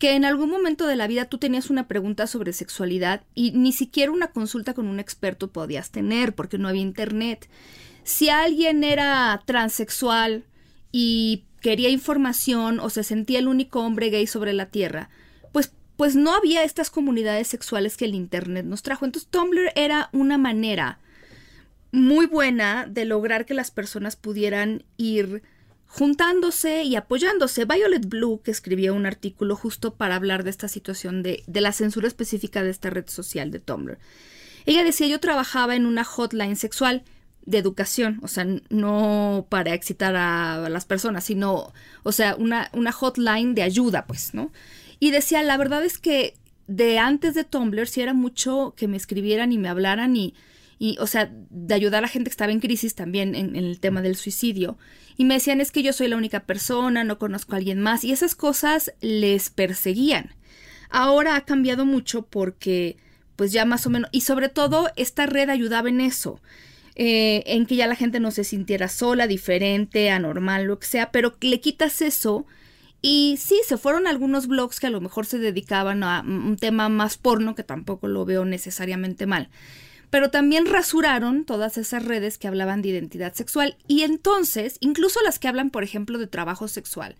[0.00, 3.70] que en algún momento de la vida tú tenías una pregunta sobre sexualidad y ni
[3.70, 7.50] siquiera una consulta con un experto podías tener porque no había internet.
[8.02, 10.44] Si alguien era transexual
[10.90, 15.10] y quería información o se sentía el único hombre gay sobre la tierra,
[15.52, 19.04] pues, pues no había estas comunidades sexuales que el internet nos trajo.
[19.04, 20.98] Entonces Tumblr era una manera
[21.92, 25.42] muy buena de lograr que las personas pudieran ir
[25.90, 27.64] juntándose y apoyándose.
[27.64, 31.72] Violet Blue, que escribió un artículo justo para hablar de esta situación de, de, la
[31.72, 33.98] censura específica de esta red social de Tumblr.
[34.66, 37.02] Ella decía, yo trabajaba en una hotline sexual
[37.44, 41.72] de educación, o sea, no para excitar a las personas, sino,
[42.04, 44.52] o sea, una, una hotline de ayuda, pues, ¿no?
[45.00, 46.36] Y decía, la verdad es que
[46.68, 50.34] de antes de Tumblr sí era mucho que me escribieran y me hablaran y
[50.82, 53.78] y, o sea, de ayudar a la gente que estaba en crisis también en, el
[53.80, 54.78] tema del suicidio.
[55.18, 58.02] Y me decían, es que yo soy la única persona, no conozco a alguien más,
[58.02, 60.34] y esas cosas les perseguían.
[60.88, 62.96] Ahora ha cambiado mucho porque
[63.36, 66.40] pues ya más o menos, y sobre todo esta red ayudaba en eso.
[66.96, 71.10] Eh, en que ya la gente no se sintiera sola, diferente, anormal, lo que sea,
[71.12, 72.46] pero le quitas eso
[73.02, 76.88] y sí, se fueron algunos blogs que a lo mejor se dedicaban a un tema
[76.88, 79.50] más porno, que tampoco lo veo necesariamente mal.
[80.10, 85.38] Pero también rasuraron todas esas redes que hablaban de identidad sexual y entonces, incluso las
[85.38, 87.16] que hablan, por ejemplo, de trabajo sexual.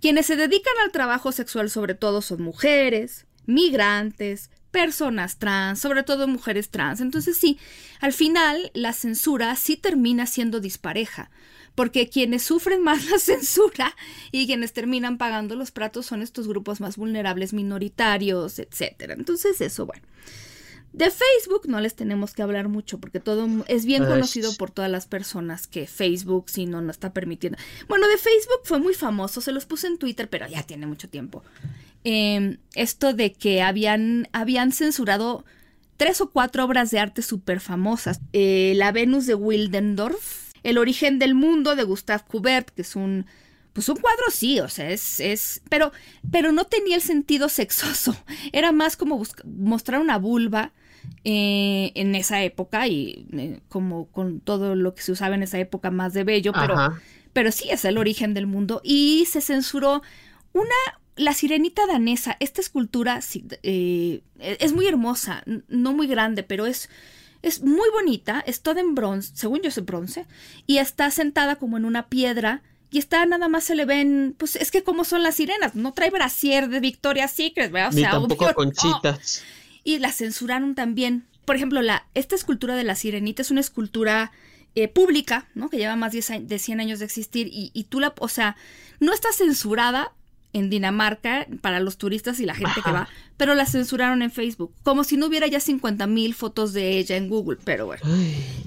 [0.00, 6.28] Quienes se dedican al trabajo sexual sobre todo son mujeres, migrantes, personas trans, sobre todo
[6.28, 7.00] mujeres trans.
[7.00, 7.58] Entonces sí,
[8.00, 11.30] al final la censura sí termina siendo dispareja,
[11.74, 13.94] porque quienes sufren más la censura
[14.32, 19.10] y quienes terminan pagando los pratos son estos grupos más vulnerables, minoritarios, etc.
[19.16, 20.02] Entonces eso, bueno.
[20.92, 24.90] De Facebook no les tenemos que hablar mucho porque todo es bien conocido por todas
[24.90, 27.58] las personas que Facebook si no no está permitiendo.
[27.88, 31.08] Bueno, de Facebook fue muy famoso, se los puse en Twitter, pero ya tiene mucho
[31.08, 31.44] tiempo.
[32.02, 35.44] Em, esto de que habían, habían censurado
[35.96, 38.20] tres o cuatro obras de arte súper famosas.
[38.32, 43.26] Eh, la Venus de Wildendorf, El origen del mundo de Gustave Courbet, que es un
[43.72, 45.92] pues un cuadro sí, o sea, es, es, pero,
[46.30, 48.16] pero no tenía el sentido sexoso,
[48.52, 50.72] era más como mostrar una vulva
[51.24, 55.58] eh, en esa época y eh, como con todo lo que se usaba en esa
[55.58, 56.76] época más de bello, pero,
[57.32, 60.02] pero sí es el origen del mundo y se censuró
[60.52, 60.74] una,
[61.16, 63.20] la sirenita danesa, esta escultura
[63.62, 66.88] eh, es muy hermosa, no muy grande, pero es,
[67.42, 70.26] es muy bonita, es toda en bronce, según yo es bronce,
[70.66, 74.56] y está sentada como en una piedra y está nada más se le ven, pues
[74.56, 77.90] es que como son las sirenas, no trae brasier de Victoria's Secret, ¿verdad?
[77.92, 79.42] O Ni tampoco conchitas.
[79.84, 81.26] Y la censuraron también.
[81.44, 84.32] Por ejemplo, la, esta escultura de la sirenita es una escultura
[84.74, 85.68] eh, pública, ¿no?
[85.68, 88.56] Que lleva más de 100 años de existir y, y tú la, o sea,
[89.00, 90.12] no está censurada,
[90.52, 94.72] en Dinamarca para los turistas y la gente que va, pero la censuraron en Facebook,
[94.82, 98.02] como si no hubiera ya 50 mil fotos de ella en Google, pero bueno.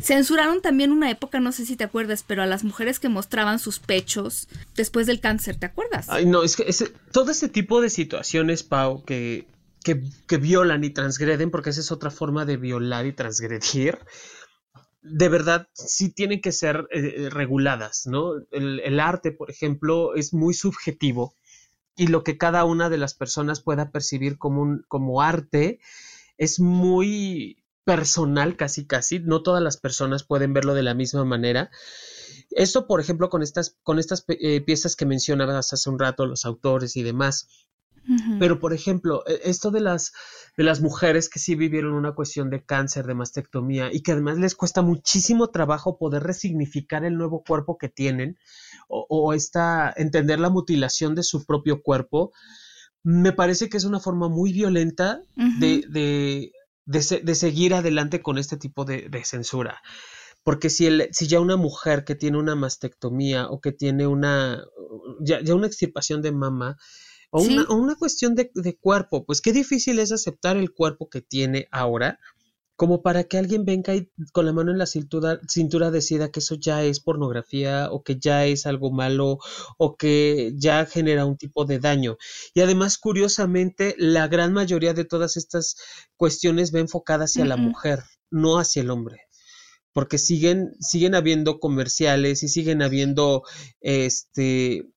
[0.02, 3.60] Censuraron también una época, no sé si te acuerdas, pero a las mujeres que mostraban
[3.60, 6.08] sus pechos después del cáncer, ¿te acuerdas?
[6.10, 6.66] Ay, no, es que
[7.12, 9.46] todo este tipo de situaciones, Pau, que,
[9.84, 14.00] que, violan y transgreden, porque esa es otra forma de violar y transgredir,
[15.02, 18.34] de verdad sí tienen que ser eh, reguladas, ¿no?
[18.52, 21.36] el, arte, por ejemplo, es muy subjetivo
[21.96, 25.80] y lo que cada una de las personas pueda percibir como, un, como arte
[26.38, 31.70] es muy personal casi casi, no todas las personas pueden verlo de la misma manera.
[32.52, 36.46] Esto, por ejemplo, con estas, con estas eh, piezas que mencionabas hace un rato, los
[36.46, 37.48] autores y demás,
[38.40, 40.12] pero, por ejemplo, e, esto de las,
[40.58, 44.38] de las mujeres que sí vivieron una cuestión de cáncer, de mastectomía, y que además
[44.38, 48.38] les cuesta muchísimo trabajo poder resignificar el nuevo cuerpo que tienen,
[48.88, 52.32] o, esta, entender la mutilación de su propio cuerpo,
[53.04, 55.22] me parece que es una forma muy violenta
[55.60, 56.52] de, de,
[56.86, 59.82] de, seguir adelante con este tipo de, censura.
[60.44, 64.64] Porque si, el, si ya una mujer que tiene una mastectomía o que tiene una,
[65.22, 66.78] ya, ya una extirpación de mama,
[67.34, 72.20] o, una, cuestión de, cuerpo, pues qué difícil es aceptar el cuerpo que tiene ahora,
[72.76, 76.42] como para que alguien venga y con la mano en la cintura, cintura decida que
[76.42, 79.40] eso ya es pornografía o que ya es algo malo
[79.78, 82.18] o que ya genera un tipo de daño.
[82.54, 85.76] Y además, curiosamente, la gran mayoría de todas estas
[86.16, 89.22] cuestiones va enfocada hacia la mujer, no hacia el hombre
[89.94, 93.44] porque siguen, siguen habiendo comerciales y siguen habiendo
[93.80, 94.88] este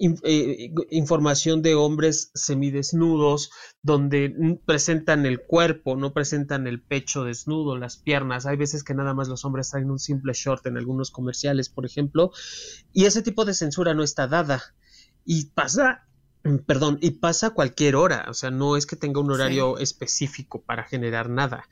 [0.00, 3.50] eh, información de hombres semidesnudos
[3.82, 8.46] donde presentan el cuerpo, no presentan el pecho desnudo, las piernas.
[8.46, 11.86] Hay veces que nada más los hombres traen un simple short en algunos comerciales, por
[11.86, 12.32] ejemplo,
[12.92, 14.62] y ese tipo de censura no está dada.
[15.24, 16.06] Y pasa
[16.66, 20.84] perdón, y pasa cualquier hora, o sea, no es que tenga un horario específico para
[20.84, 21.68] generar nada.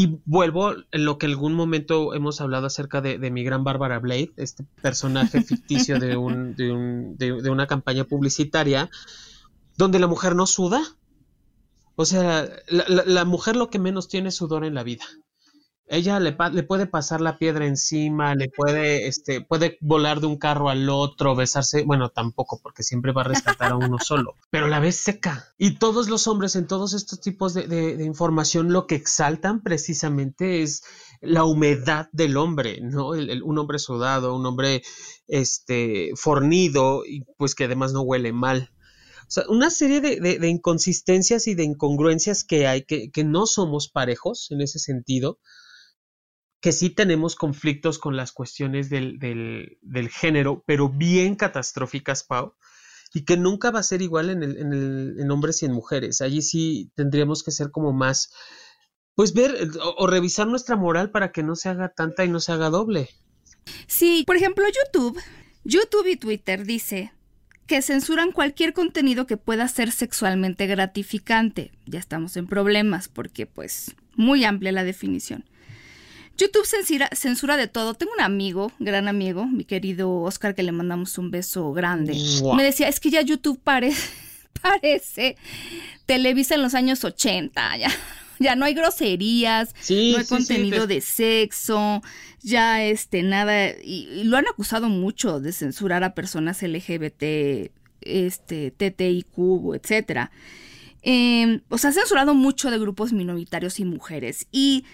[0.00, 3.98] Y vuelvo en lo que en algún momento hemos hablado acerca de, mi gran Bárbara
[3.98, 8.90] Blade, este personaje ficticio de, un, de, un, de, una campaña publicitaria,
[9.76, 10.80] donde la mujer no suda.
[11.96, 15.04] O sea, la, mujer lo que menos tiene es sudor en la vida
[15.90, 20.36] ella le, le, puede pasar la piedra encima, le puede, este, puede volar de un
[20.36, 24.68] carro al otro, besarse, bueno, tampoco, porque siempre va a rescatar a uno solo, pero
[24.68, 25.52] la ves seca.
[25.56, 30.62] Y todos los hombres en todos estos tipos de, de, información lo que exaltan precisamente
[30.62, 30.82] es
[31.20, 33.08] la humedad del hombre, ¿no?
[33.08, 34.82] un hombre sudado, un hombre,
[35.26, 38.70] este, fornido, y pues que además no huele mal.
[39.22, 43.46] O sea, una serie de, de, inconsistencias y de incongruencias que hay, que, que no
[43.46, 45.38] somos parejos en ese sentido
[46.60, 52.54] que sí tenemos conflictos con las cuestiones del, del, género, pero bien catastróficas, Pau,
[53.14, 55.72] y que nunca va a ser igual en, el, en, el, en, hombres y en
[55.72, 56.20] mujeres.
[56.20, 58.32] Allí sí tendríamos que ser como más,
[59.14, 62.52] pues ver o, revisar nuestra moral para que no se haga tanta y no se
[62.52, 63.08] haga doble.
[63.86, 65.18] Sí, por ejemplo, YouTube,
[65.64, 67.12] YouTube y Twitter dice
[67.66, 71.70] que censuran cualquier contenido que pueda ser sexualmente gratificante.
[71.86, 75.44] Ya estamos en problemas porque pues muy amplia la definición.
[76.38, 77.94] YouTube censura, censura de todo.
[77.94, 82.16] Tengo un amigo, gran amigo, mi querido Oscar, que le mandamos un beso grande.
[82.56, 84.08] Me decía, es que ya YouTube parece,
[84.62, 85.36] parece
[86.06, 87.90] Televisa en los años 80, ya
[88.38, 92.02] ya no hay groserías, no hay contenido de sexo,
[92.42, 97.70] ya este nada y, lo han acusado mucho de censurar a personas LGBT,
[98.00, 100.30] este TTIQ, etcétera.
[101.02, 104.84] Eh, o sea, ha censurado mucho de grupos minoritarios y mujeres y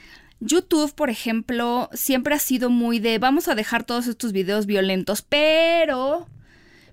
[0.45, 5.23] YouTube, por ejemplo, siempre ha sido muy de vamos a dejar todos estos videos violentos,
[5.23, 6.27] pero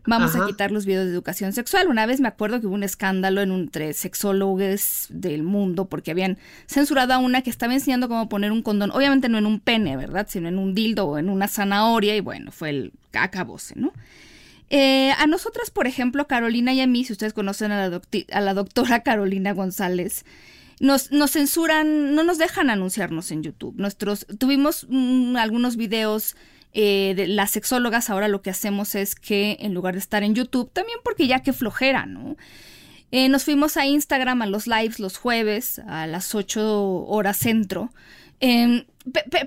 [0.05, 1.87] vamos a quitar los videos de educación sexual.
[1.87, 6.11] Una vez me acuerdo que hubo un escándalo en un, entre sexólogos del mundo porque
[6.11, 9.59] habían censurado a una que estaba enseñando cómo poner un condón, obviamente no en un
[9.59, 10.27] pene, ¿verdad?
[10.29, 13.91] Sino en un dildo o en una zanahoria y bueno, fue el acabose, ¿no?
[14.69, 18.41] Eh, a nosotras, por ejemplo, Carolina y a mí, si ustedes conocen a la, a
[18.41, 20.23] la doctora Carolina González,
[20.81, 23.75] nos, nos, censuran, no nos dejan anunciarnos en YouTube.
[23.77, 26.35] Nuestros, tuvimos mm, algunos videos
[26.73, 30.33] eh, de las sexólogas ahora lo que hacemos es que en lugar de estar en
[30.33, 32.35] YouTube, también porque ya que flojera, ¿no?
[33.11, 37.91] Eh, nos fuimos a Instagram a los lives los jueves a las 8 horas centro.
[38.41, 38.85] Em,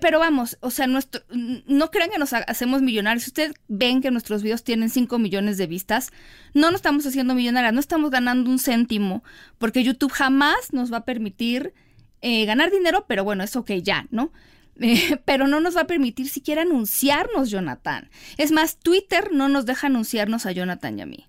[0.00, 3.24] pero vamos, o sea, nuestro, no crean que nos hacemos millonarios.
[3.24, 6.10] Si ustedes ven que nuestros videos tienen 5 millones de vistas,
[6.54, 9.24] no nos estamos haciendo millonarios, no estamos ganando un céntimo,
[9.58, 11.74] porque YouTube jamás nos va a permitir
[12.22, 14.32] eh, ganar dinero, pero bueno, es ok ya, ¿no?
[15.24, 18.10] pero no nos va a permitir siquiera anunciarnos, Jonathan.
[18.38, 21.26] Es más, Twitter no nos deja anunciarnos a Jonathan y a mí.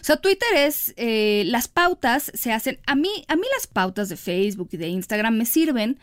[0.00, 4.08] O sea, Twitter es, eh, las pautas se hacen, a mí, a mí las pautas
[4.08, 5.98] de Facebook y de Instagram me sirven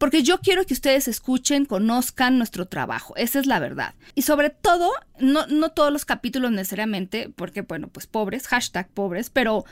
[0.00, 3.94] porque yo quiero que ustedes escuchen, conozcan nuestro trabajo, esa es la verdad.
[4.14, 9.28] Y sobre todo, no, no todos los capítulos necesariamente, porque bueno, pues pobres, hashtag pobres,
[9.28, 9.66] pero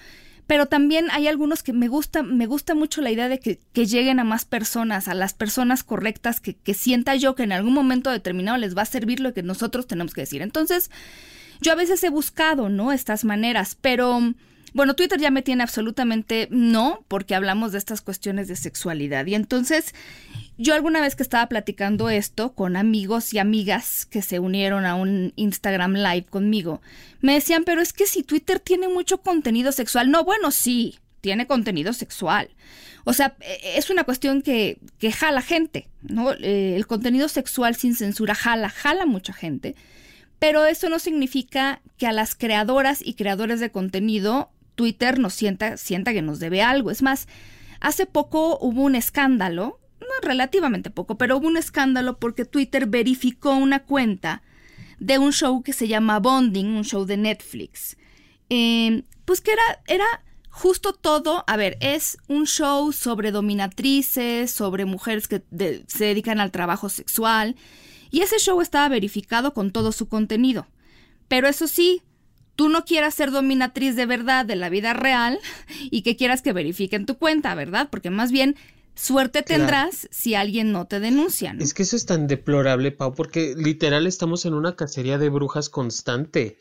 [0.46, 4.20] pero también hay algunos que me gusta, me gusta mucho la idea de que, lleguen
[4.20, 8.10] a más personas, a las personas correctas, que, que sienta yo que en algún momento
[8.10, 10.42] determinado les va a servir lo que nosotros tenemos que decir.
[10.42, 10.90] Entonces,
[11.62, 12.92] yo a veces he buscado, ¿no?
[12.92, 14.34] Estas maneras, pero
[14.74, 19.26] bueno, Twitter ya me tiene absolutamente no, porque hablamos de estas cuestiones de sexualidad.
[19.26, 19.94] Y entonces,
[20.56, 24.94] yo alguna vez que estaba platicando esto con amigos y amigas que se unieron a
[24.94, 26.80] un Instagram Live conmigo,
[27.20, 31.46] me decían, pero es que si Twitter tiene mucho contenido sexual, no, bueno, sí, tiene
[31.46, 32.50] contenido sexual.
[33.04, 36.32] O sea, e, es una cuestión que, que jala gente, ¿no?
[36.32, 39.74] Eh, el contenido sexual sin censura jala, jala mucha gente.
[40.38, 45.76] Pero eso no significa que a las creadoras y creadores de contenido Twitter nos sienta,
[45.76, 46.92] sienta que nos debe algo.
[46.92, 47.26] Es más,
[47.80, 53.56] hace poco hubo un escándalo, no relativamente poco, pero hubo un escándalo porque Twitter verificó
[53.56, 54.40] una cuenta
[55.00, 57.96] de un show que se llama Bonding, un show de Netflix.
[58.50, 60.06] Em, pues que era, era
[60.48, 65.42] justo todo, a ver, es un show sobre dominatrices, sobre mujeres que
[65.88, 67.56] se dedican al trabajo sexual,
[68.12, 70.68] y ese show estaba verificado con todo su contenido.
[71.26, 72.02] Pero eso sí,
[72.58, 75.38] tú no quieras ser dominatriz de verdad de la vida real
[75.92, 77.86] y que quieras que verifiquen tu cuenta, ¿verdad?
[77.88, 78.56] Porque más bien
[78.96, 81.54] suerte tendrás si alguien no te denuncia.
[81.60, 85.68] Es que eso es tan deplorable, Pau, porque literal estamos en una cacería de brujas
[85.68, 86.58] constante.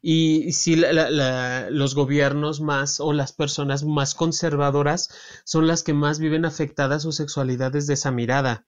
[0.00, 5.08] Y si los gobiernos más o las personas más conservadoras
[5.44, 8.64] son las que más viven afectadas su sexualidad desde esa mirada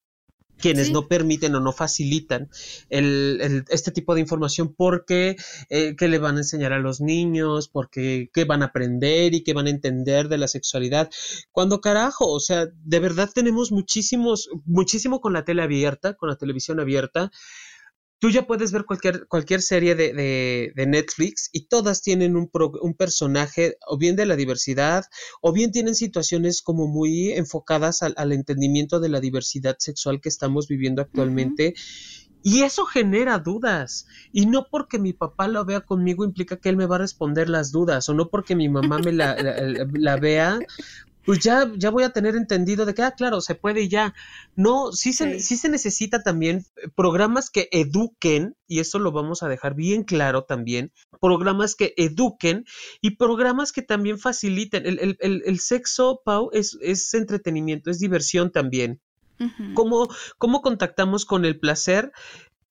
[0.58, 2.50] quienes no permiten o no facilitan
[2.90, 5.36] el, este tipo de información porque
[5.70, 9.42] eh, qué le van a enseñar a los niños, porque qué van a aprender y
[9.42, 11.10] qué van a entender de la sexualidad.
[11.52, 16.36] Cuando carajo, o sea, de verdad tenemos muchísimos, muchísimo con la tele abierta, con la
[16.36, 17.30] televisión abierta,
[18.18, 22.50] tú ya puedes ver cualquier, cualquier serie de, de, Netflix y todas tienen un,
[22.80, 25.04] un, personaje o bien de la diversidad
[25.40, 30.28] o bien tienen situaciones como muy enfocadas al, al entendimiento de la diversidad sexual que
[30.28, 31.74] estamos viviendo actualmente.
[32.42, 34.06] Y eso genera dudas.
[34.32, 37.48] Y no porque mi papá lo vea conmigo implica que él me va a responder
[37.48, 38.08] las dudas.
[38.08, 40.58] O no porque mi mamá me la, la, la vea
[41.28, 44.14] pues ya, ya voy a tener entendido de que, ah, claro, se puede y ya.
[44.56, 45.58] No, sí se, sí.
[45.58, 46.64] se necesita también
[46.96, 52.64] programas que eduquen, y eso lo vamos a dejar bien claro también, programas que eduquen
[53.02, 54.86] y programas que también faciliten.
[54.86, 58.98] El, el, el, el sexo, Pau, es, es entretenimiento, es diversión también.
[59.74, 60.08] ¿Cómo,
[60.38, 62.10] ¿Cómo contactamos con el placer?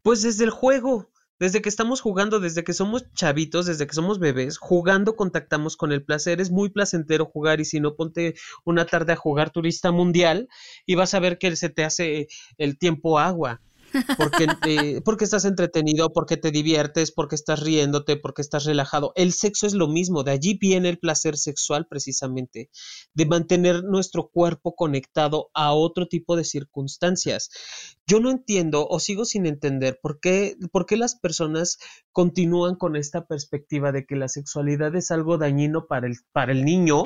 [0.01, 4.19] Pues desde el juego Desde que estamos jugando, desde que somos chavitos, desde que somos
[4.19, 6.41] bebés, jugando contactamos con el placer.
[6.41, 8.35] Es muy placentero jugar y si no, ponte
[8.65, 10.49] una tarde a jugar turista mundial
[10.85, 12.27] y vas a ver que se te hace
[12.57, 13.61] el tiempo agua
[14.17, 19.11] porque, eh, porque estás entretenido, porque te diviertes, porque estás riéndote, porque estás relajado.
[19.15, 22.69] El sexo es lo mismo, de allí viene el placer sexual precisamente,
[23.13, 27.49] de mantener nuestro cuerpo conectado a otro tipo de circunstancias.
[28.05, 31.77] Yo no entiendo o sigo sin entender por qué, por qué las personas
[32.11, 36.65] continúan con esta perspectiva de que la sexualidad es algo dañino para el, para el
[36.65, 37.03] niño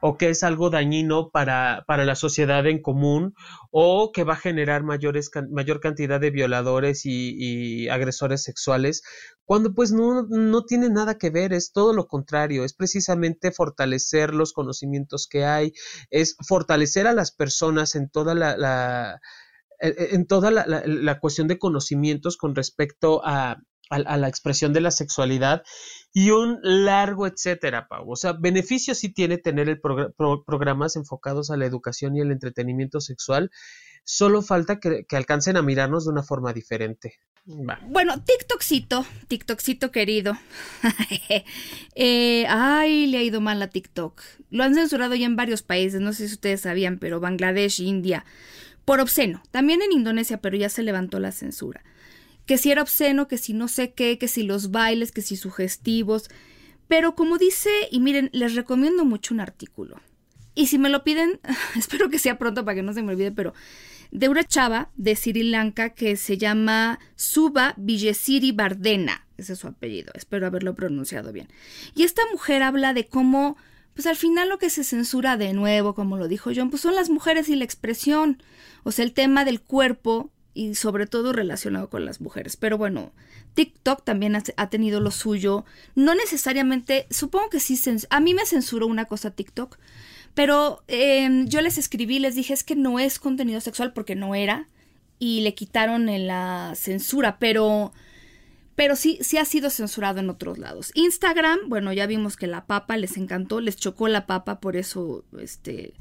[0.00, 3.34] o que es algo dañino para, para la sociedad en común
[3.70, 9.02] o que va a generar mayores, mayor cantidad de violadores y, agresores sexuales,
[9.44, 14.32] cuando pues no, no tiene nada que ver, es todo lo contrario, es precisamente fortalecer
[14.32, 15.72] los conocimientos que hay,
[16.08, 19.20] es fortalecer a las personas en toda la
[19.82, 23.56] e, e, en toda la, cuestión de conocimientos con respecto a,
[23.98, 25.62] la expresión de la sexualidad
[26.12, 28.10] y un largo etcétera, Pau.
[28.10, 33.00] O sea, beneficio sí tiene tener el programas enfocados a la educación y el entretenimiento
[33.00, 33.50] sexual.
[34.04, 37.20] Solo falta que, alcancen a mirarnos de una forma diferente.
[37.88, 40.36] Bueno, TikTokcito, TikTokcito querido.
[41.94, 44.22] Eh, ay, le ha ido mal a TikTok.
[44.50, 48.24] Lo han censurado ya en varios países, no sé si ustedes sabían, pero Bangladesh, India
[48.84, 49.42] por obsceno.
[49.50, 51.82] También en Indonesia, pero ya se levantó la censura.
[52.46, 55.36] Que si era obsceno, que si no sé qué, que si los bailes, que si
[55.36, 56.28] sugestivos.
[56.88, 60.00] Pero como dice, y miren, les recomiendo mucho un artículo.
[60.54, 61.40] Y si me lo piden,
[61.76, 63.54] espero que sea pronto para que no se me olvide, pero
[64.10, 69.26] de una chava de Sri Lanka que se llama Suba Villesiri Bardena.
[69.38, 71.48] Ese es su apellido, espero haberlo pronunciado bien.
[71.94, 73.56] Y esta mujer habla de cómo
[73.94, 76.94] pues al final lo que se censura de nuevo, como lo dijo John, pues son
[76.94, 78.42] las mujeres y la expresión,
[78.84, 82.56] o sea, el tema del cuerpo y sobre todo relacionado con las mujeres.
[82.56, 83.12] Pero bueno,
[83.54, 87.78] TikTok también ha, tenido lo suyo, no necesariamente, supongo que sí,
[88.10, 89.78] a mí me censuró una cosa TikTok,
[90.34, 94.34] pero em, yo les escribí, les dije es que no es contenido sexual porque no
[94.34, 94.68] era,
[95.18, 97.92] y le quitaron en la censura, pero
[98.74, 100.92] pero sí, sí ha sido censurado en otros lados.
[100.94, 105.24] Instagram, bueno, ya vimos que la papa les encantó, les chocó la papa, por eso,
[105.38, 105.92] este...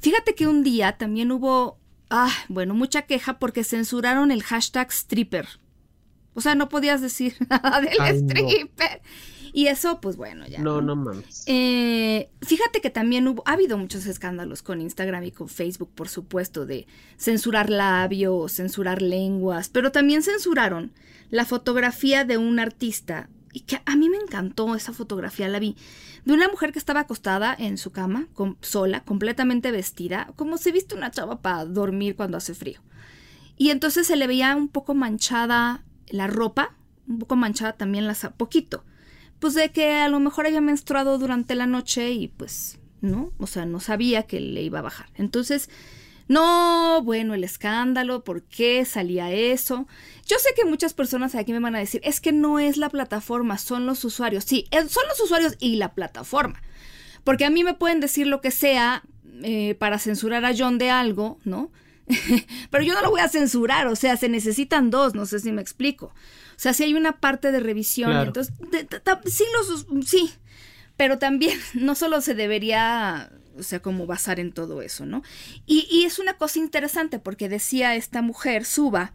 [0.00, 1.78] Fíjate que un día también hubo,
[2.10, 5.48] ah, bueno, mucha queja porque censuraron el hashtag stripper.
[6.34, 9.00] O sea, no podías decir nada del stripper.
[9.52, 10.58] Y eso, pues bueno, ya.
[10.58, 11.44] No, no, mames.
[11.46, 16.10] Eh, fíjate que también hubo, ha habido muchos escándalos con Instagram y con Facebook, por
[16.10, 16.86] supuesto, de
[17.16, 20.92] censurar labios, censurar lenguas, pero también censuraron
[21.30, 25.76] la fotografía de un artista, y que a mí me encantó esa fotografía, la vi,
[26.26, 28.28] de una mujer que estaba acostada en su cama,
[28.60, 32.82] sola, completamente vestida, como se viste una chava para dormir cuando hace frío.
[33.56, 36.74] Y entonces se le veía un poco manchada la ropa,
[37.08, 38.84] un poco manchada también la poquito.
[39.38, 43.32] Pues de que a lo mejor había menstruado durante la noche y pues, ¿no?
[43.38, 45.08] O sea, no sabía que le iba a bajar.
[45.14, 45.70] Entonces,
[46.28, 49.86] no, bueno, el escándalo, ¿por qué salía eso?
[50.26, 52.88] Yo sé que muchas personas aquí me van a decir, es que no es la
[52.88, 54.44] plataforma, son los usuarios.
[54.44, 56.60] Sí, son los usuarios y la plataforma.
[57.22, 59.02] Porque a mí me pueden decir lo que sea
[59.42, 61.70] eh, para censurar a John de algo, ¿no?
[62.70, 65.52] Pero yo no lo voy a censurar, o sea, se necesitan dos, no sé si
[65.52, 66.06] me explico.
[66.06, 68.54] O sea, si hay una parte de revisión, entonces,
[69.26, 70.32] sí, los, sí,
[70.96, 75.22] pero también no solo se debería o sea, como basar en todo eso, ¿no?
[75.66, 79.12] Y, y es una cosa interesante porque decía esta mujer, Suba,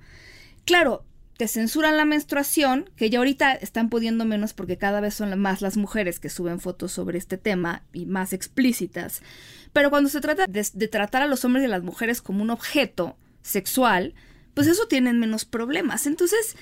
[0.66, 1.04] claro,
[1.42, 5.62] te censuran la menstruación, que ya ahorita están pudiendo menos porque cada vez son más
[5.62, 9.24] las mujeres que suben fotos sobre este tema y más explícitas,
[9.74, 12.50] pero cuando se trata de, tratar a los hombres y a las mujeres como un
[12.50, 14.14] objeto sexual,
[14.54, 16.06] pues eso tienen menos problemas.
[16.06, 16.58] Entonces,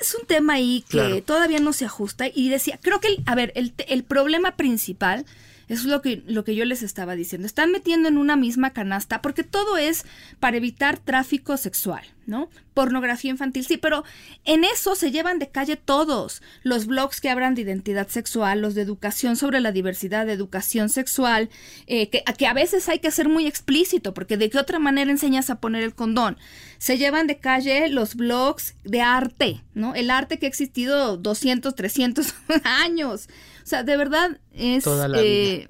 [0.00, 2.26] es, un tema ahí que todavía no se ajusta.
[2.32, 5.24] Y decía, creo que, a ver, el, el problema principal
[5.68, 7.46] eso es lo que, lo que yo les estaba diciendo.
[7.46, 10.04] Están metiendo en una misma canasta porque todo es
[10.38, 12.48] para evitar tráfico sexual, ¿no?
[12.72, 14.04] Pornografía infantil, sí, pero
[14.44, 16.40] en eso se llevan de calle todos.
[16.62, 20.88] Los blogs que hablan de identidad sexual, los de educación sobre la diversidad, de educación
[20.88, 21.50] sexual,
[21.88, 25.10] eh, que, que a veces hay que ser muy explícito porque de qué otra manera
[25.10, 26.36] enseñas a poner el condón.
[26.78, 29.96] Se llevan de calle los blogs de arte, ¿no?
[29.96, 33.28] El arte que ha existido 200, 300 años.
[33.66, 34.86] O sea, de verdad es...
[35.16, 35.66] Eh,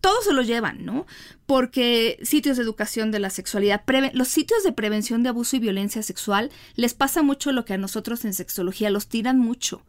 [0.00, 1.06] todos se lo llevan, ¿no?
[1.46, 3.82] Porque sitios de educación de la sexualidad,
[4.12, 7.78] los sitios de prevención de abuso y violencia sexual, les pasa mucho lo que a
[7.78, 9.84] nosotros en sexología los tiran mucho.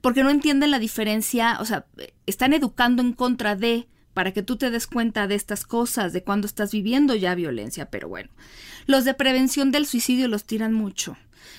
[0.00, 1.86] Porque no entienden la diferencia, o sea,
[2.26, 6.22] están educando en contra de, para que tú te des cuenta de estas cosas, de
[6.22, 8.30] cuando estás viviendo ya violencia, pero bueno.
[8.86, 11.16] Los de prevención del suicidio los tiran mucho.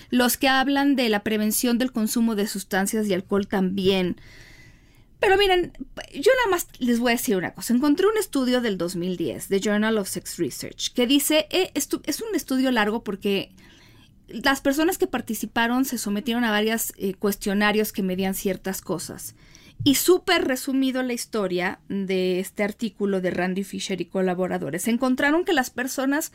[0.09, 4.21] Los que hablan de la prevención del consumo de sustancias y alcohol también.
[5.19, 5.73] Pero miren,
[6.13, 7.73] yo nada más les voy a decir una cosa.
[7.73, 12.35] Encontré un estudio del 2010, de Journal of Sex Research, que dice, eh, es un
[12.35, 13.51] estudio largo porque
[14.27, 19.35] las personas que participaron se sometieron a varios eh, cuestionarios que medían ciertas cosas.
[19.83, 24.87] Y súper resumido la historia de este artículo de Randy Fisher y colaboradores.
[24.87, 26.31] Encontraron que las personas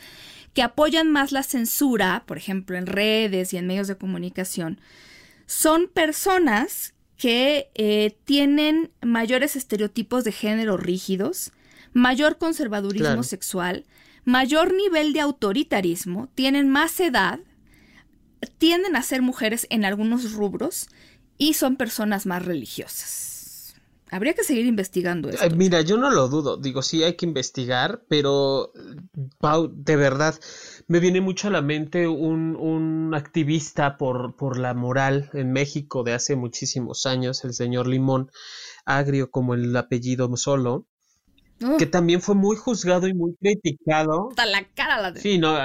[0.54, 4.80] que apoyan más la censura, por ejemplo en redes y en medios de comunicación,
[5.46, 6.91] son personas
[7.22, 11.52] que eh, tienen mayores estereotipos de género rígidos,
[11.92, 13.84] mayor conservadurismo sexual,
[14.24, 17.38] mayor nivel de autoritarismo, tienen más edad,
[18.58, 20.88] tienden a ser mujeres en algunos rubros
[21.38, 23.76] y son personas más religiosas.
[24.10, 25.48] Habría que seguir investigando esto.
[25.54, 26.56] Mira, yo no lo dudo.
[26.56, 28.72] Digo, sí hay que investigar, pero
[29.38, 30.34] Pau, de verdad,
[30.92, 36.02] me viene mucho a la mente un, un activista por, por la moral en México
[36.02, 38.30] de hace muchísimos años, el señor Limón,
[38.84, 40.84] agrio como el apellido solo,
[41.78, 44.28] que también fue muy juzgado y muy criticado.
[44.28, 45.20] Hasta la cara la de...
[45.22, 45.56] Sí, no,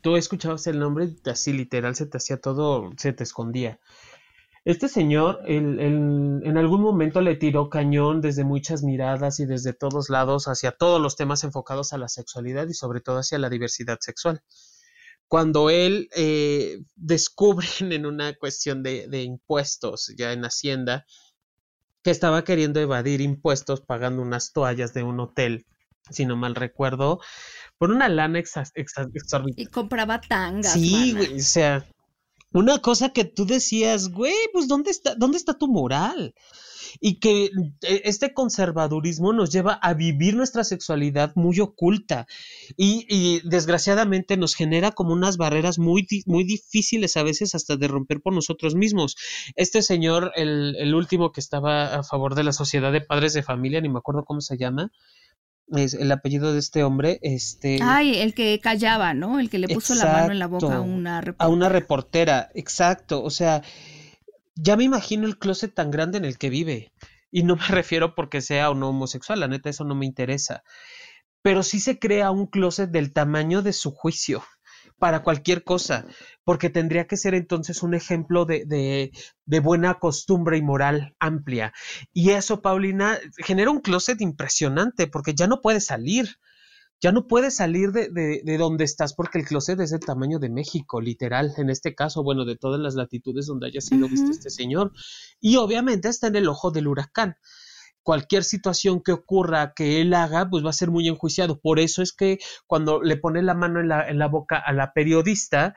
[0.00, 3.78] tú escuchabas el nombre así literal se te hacía todo, se te escondía.
[4.64, 10.48] Este señor en algún momento le tiró cañón desde muchas miradas y desde todos lados
[10.48, 14.42] hacia todos los temas enfocados a la sexualidad y sobre todo hacia la diversidad sexual.
[15.28, 21.04] Cuando él eh, descubren en una cuestión de, de impuestos ya en Hacienda,
[22.02, 25.66] que estaba queriendo evadir impuestos pagando unas toallas de un hotel,
[26.10, 27.20] si no mal recuerdo,
[27.78, 29.62] por una lana exorbitante.
[29.62, 30.72] Y compraba tangas.
[30.72, 31.86] Sí, güey, o sea,
[32.54, 36.34] una cosa que tú decías, güey, pues ¿dónde está, dónde está tu moral?
[37.00, 42.26] y que eh, este conservadurismo nos lleva a vivir nuestra sexualidad muy oculta
[42.76, 48.20] y, desgraciadamente nos genera como unas barreras muy, muy difíciles a veces hasta de romper
[48.20, 49.16] por nosotros mismos.
[49.56, 53.42] Este señor, el, el último que estaba a favor de la sociedad de padres de
[53.42, 54.90] familia, ni me acuerdo cómo se llama,
[55.68, 57.78] es el apellido de este hombre, este...
[57.82, 59.40] Ay, el que callaba, ¿no?
[59.40, 61.46] El que le puso la mano en la boca a una reportera.
[61.46, 63.22] A una reportera, exacto.
[63.22, 63.62] O sea,
[64.54, 66.92] ya me imagino el closet tan grande en el que vive.
[67.30, 70.62] Y no me refiero porque sea o no homosexual, la neta, eso no me interesa.
[71.42, 74.42] Pero sí se crea un closet del tamaño de su juicio
[75.04, 76.06] para cualquier cosa,
[76.44, 79.12] porque tendría que ser entonces un ejemplo de, de,
[79.44, 81.74] de, buena costumbre y moral amplia.
[82.14, 86.38] Y eso, Paulina, genera un closet impresionante, porque ya no puede salir
[87.02, 90.48] ya no puedes salir de, de, donde estás porque el closet es el tamaño de
[90.48, 94.48] México, literal, en este caso, bueno, de todas las latitudes donde haya sido visto este
[94.48, 94.90] señor.
[95.38, 97.36] Y obviamente está en el ojo del huracán.
[98.04, 101.58] Cualquier situación que ocurra que él haga, pues va a ser muy enjuiciado.
[101.58, 102.38] Por eso es que
[102.68, 105.74] cuando le pone la mano en la, en la boca a la periodista,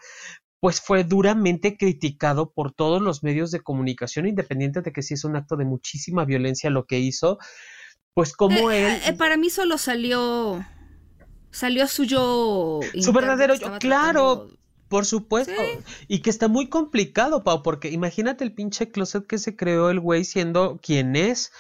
[0.60, 5.24] pues fue duramente criticado por todos los medios de comunicación, independiente de que si es
[5.24, 7.40] un acto de muchísima violencia lo que hizo,
[8.14, 9.02] pues como eh, él...
[9.06, 10.64] Eh, para mí solo salió
[11.52, 12.82] salió suyo.
[13.00, 14.48] Su verdadero yo, claro.
[14.90, 15.62] Por supuesto.
[16.08, 20.00] Y que está muy complicado, Pau, porque imagínate el pinche closet que se creó el
[20.00, 21.52] güey siendo quien es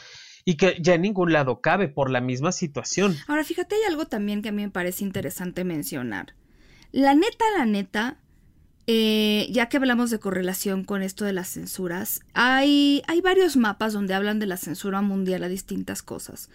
[0.48, 3.18] y que ya en ningún lado cabe por la misma situación.
[3.28, 6.36] Ahora, fíjate, hay algo también que a mí me parece interesante mencionar.
[6.93, 8.16] La neta, la neta,
[8.88, 13.91] eh, ya que hablamos de correlación con esto de las censuras, hay, hay varios mapas
[13.91, 16.50] donde hablan de la censura mundial a distintas cosas.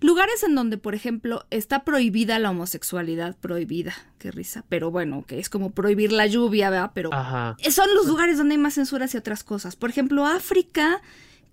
[0.00, 5.38] Lugares en donde, por ejemplo, está prohibida la homosexualidad, prohibida, qué risa, pero bueno, que
[5.38, 6.92] es como prohibir la lluvia, ¿verdad?
[6.94, 9.76] Pero son los lugares donde hay más censura hacia otras cosas.
[9.76, 11.02] Por ejemplo, África,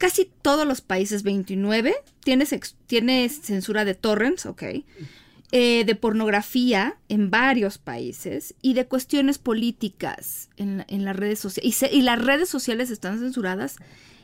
[0.02, 1.94] casi todos los países, 29,
[2.24, 2.48] tiene,
[2.88, 4.64] tiene censura de torrents, ok.
[5.52, 11.84] Eh, de pornografía en varios países y de cuestiones políticas en, las redes sociales.
[11.94, 13.76] Y, las redes sociales están censuradas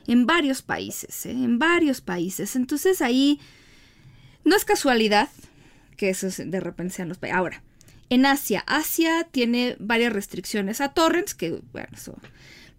[0.08, 1.32] en varios países, ¿eh?
[1.32, 2.56] en varios países.
[2.56, 3.40] Entonces ahí
[4.46, 5.30] no es casualidad
[5.96, 7.38] que eso de repente sean los países.
[7.38, 7.62] Ahora,
[8.10, 12.18] en Asia, Asia tiene varias restricciones a torrents, que bueno, eso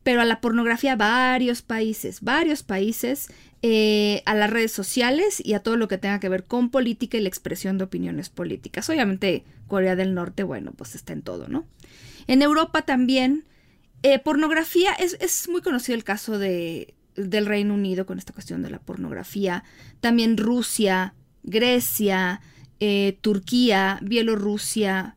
[0.08, 3.28] pero a la pornografía varios países, varios países,
[3.60, 7.18] eh, a las redes sociales y a todo lo que tenga que ver con política
[7.18, 8.88] y la expresión de opiniones políticas.
[8.88, 11.66] Obviamente Corea del Norte, bueno, pues está en todo, ¿no?
[12.26, 13.44] En Europa también,
[14.02, 18.62] eh, pornografía, es, es, muy conocido el caso de, del Reino Unido con esta cuestión
[18.62, 19.62] de la pornografía,
[20.00, 22.40] también Rusia, Grecia,
[22.80, 25.16] eh, Turquía, Bielorrusia,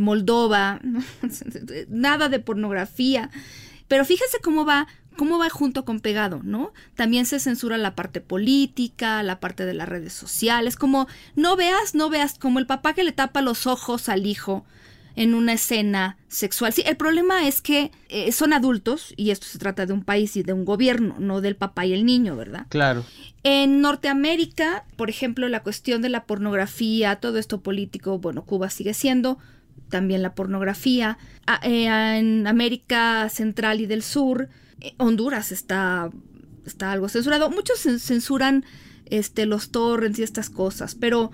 [0.00, 0.80] Moldova,
[1.88, 3.30] nada de pornografía.
[3.88, 6.72] Pero fíjese cómo va, cómo va junto con pegado, ¿no?
[6.94, 11.94] También se censura la parte política, la parte de las redes sociales, como no veas,
[11.94, 14.64] no veas, como el papá que le tapa los ojos al hijo.
[15.16, 16.74] en una escena sexual.
[16.74, 20.36] Sí, el problema es que eh, son adultos y esto se trata de un país
[20.36, 22.66] y de un gobierno, no del papá y el niño, ¿verdad?
[22.68, 23.02] Claro.
[23.42, 28.92] En Norteamérica, por ejemplo, la cuestión de la pornografía, todo esto político, bueno, Cuba sigue
[28.92, 29.38] siendo
[29.88, 31.18] también la pornografía.
[31.62, 34.48] Eh, en América Central y del Sur,
[34.80, 36.10] eh, Honduras está,
[36.64, 37.50] está algo censurado.
[37.50, 38.64] Muchos censuran
[39.06, 41.30] este, los torrents y estas cosas, pero,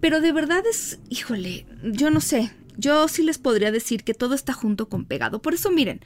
[0.00, 4.34] pero de verdad es, híjole, yo no sé, yo sí les podría decir que todo
[4.34, 5.42] está junto con pegado.
[5.42, 6.00] Por eso, miren,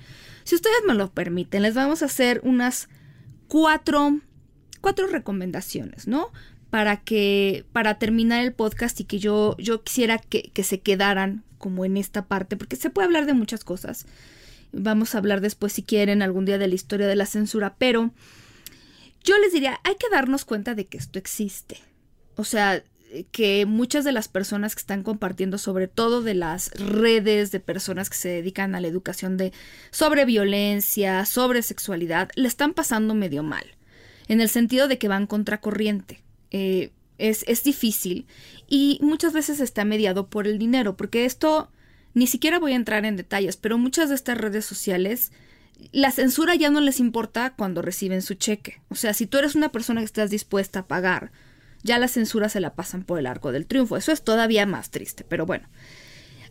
[0.44, 2.88] si ustedes me lo permiten, les vamos a hacer unas
[3.48, 4.20] cuatro,
[4.80, 6.30] cuatro recomendaciones, ¿no?
[6.70, 11.44] Para que, para terminar el podcast y que yo, yo quisiera que, que se quedaran
[11.60, 14.06] como en esta parte, porque se puede hablar de muchas cosas.
[14.72, 18.10] Vamos a hablar después, si quieren, algún día de la historia de la censura, pero
[19.22, 21.78] yo les diría, hay que darnos cuenta de que esto existe.
[22.36, 22.82] O sea,
[23.32, 28.08] que muchas de las personas que están compartiendo, sobre todo de las redes de personas
[28.08, 29.52] que se dedican a la educación de
[29.90, 33.64] sobre violencia, sobre sexualidad, le están pasando medio mal,
[34.28, 36.22] en el sentido de que van contracorriente.
[36.50, 36.90] Eh,
[37.20, 38.26] es, es difícil
[38.68, 41.70] y muchas veces está mediado por el dinero, porque esto
[42.14, 45.32] ni siquiera voy a entrar en detalles, pero muchas de estas redes sociales
[45.92, 48.82] la censura ya no les importa cuando reciben su cheque.
[48.90, 51.32] O sea, si tú eres una persona que estás dispuesta a pagar
[51.82, 53.96] ya la censura se la pasan por el arco del triunfo.
[53.96, 55.68] Eso es todavía más triste, pero bueno.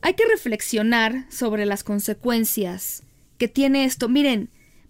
[0.02, 3.04] Hay que reflexionar sobre las consecuencias
[3.38, 4.10] que tiene esto.
[4.10, 4.50] Miren,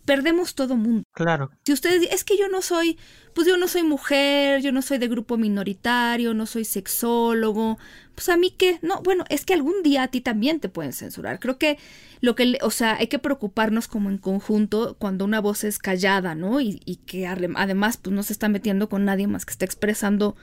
[0.10, 1.04] perdemos todo mundo.
[1.12, 1.52] Claro.
[1.64, 2.98] Si ustedes es que yo no soy,
[3.36, 7.78] pues yo no soy mujer, yo no soy de grupo minoritario, no soy sexólogo,
[8.16, 10.94] pues a mí qué, no, bueno, es que algún día a ti también te pueden
[10.94, 11.40] censurar.
[11.40, 11.78] Creo que
[12.22, 16.34] lo que, o sea, hay que preocuparnos como en conjunto cuando una voz es callada,
[16.34, 16.60] ¿no?
[16.60, 20.36] Y, y que además pues no se está metiendo con nadie más que está expresando,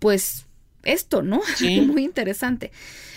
[0.00, 0.46] pues,
[0.82, 1.40] esto, ¿no?
[1.54, 1.82] Sí.
[1.82, 2.72] Muy interesante.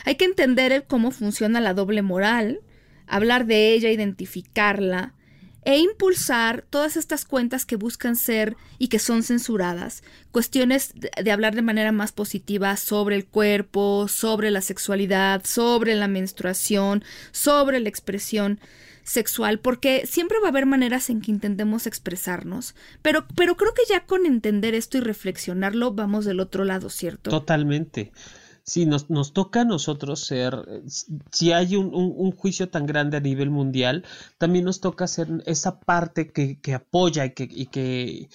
[0.06, 2.60] Hay que entender cómo funciona la doble moral,
[3.08, 5.16] hablar de ella, identificarla,
[5.64, 11.56] e impulsar todas estas cuentas que buscan ser y que son censuradas, cuestiones de, hablar
[11.56, 17.90] de manera más positiva sobre el cuerpo, sobre la sexualidad, sobre la menstruación, sobre la
[17.90, 18.60] expresión
[19.04, 23.82] sexual, porque siempre va a haber maneras en que intentemos expresarnos, pero, pero creo que
[23.90, 27.30] ya con entender esto y reflexionarlo vamos del otro lado, ¿cierto?
[27.30, 28.12] Totalmente
[28.72, 30.54] si nos, nos toca a nosotros ser,
[31.30, 34.06] si hay un, un, juicio tan grande a nivel mundial,
[34.38, 38.30] también nos toca ser esa parte que, que apoya y que, y que,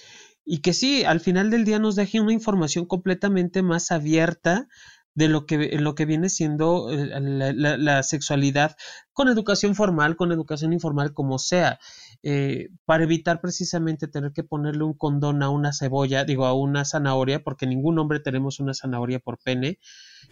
[0.45, 4.67] y que sí, al final del día nos deje una información completamente más abierta
[5.15, 8.75] de lo que, lo que viene siendo eh, la, la, sexualidad
[9.13, 11.79] con educación formal, con educación informal, como sea,
[12.21, 16.85] eh, para evitar precisamente tener que ponerle un condón a una cebolla, digo, a una
[16.85, 19.79] zanahoria, porque ningún hombre tenemos una zanahoria por pene,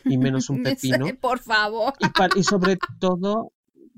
[0.04, 1.08] y menos un pepino.
[1.20, 1.94] por favor.
[2.00, 3.52] Y, y sobre todo,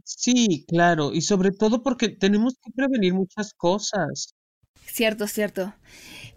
[0.03, 4.35] sí, claro, y sobre todo porque tenemos que prevenir muchas cosas.
[4.85, 5.73] Cierto, cierto.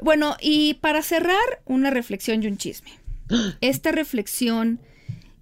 [0.02, 2.90] Bueno, y para cerrar, una reflexión y un chisme.
[3.60, 4.80] Esta reflexión,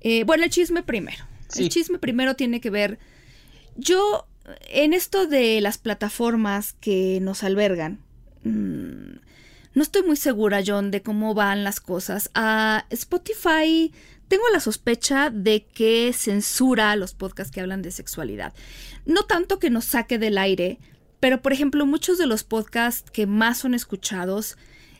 [0.00, 1.24] eh, bueno, el chisme primero.
[1.56, 2.98] El chisme primero tiene que ver,
[3.74, 4.26] yo,
[4.68, 8.00] en esto de las plataformas que nos albergan,
[8.44, 9.16] mmm,
[9.74, 12.30] no estoy muy segura, John, de cómo van las cosas.
[12.34, 13.92] A Spotify
[14.28, 18.52] tengo la sospecha de que censura los podcasts que hablan de sexualidad.
[19.06, 20.78] No tanto que nos saque del aire,
[21.20, 24.56] pero por ejemplo, muchos de los podcasts que más son escuchados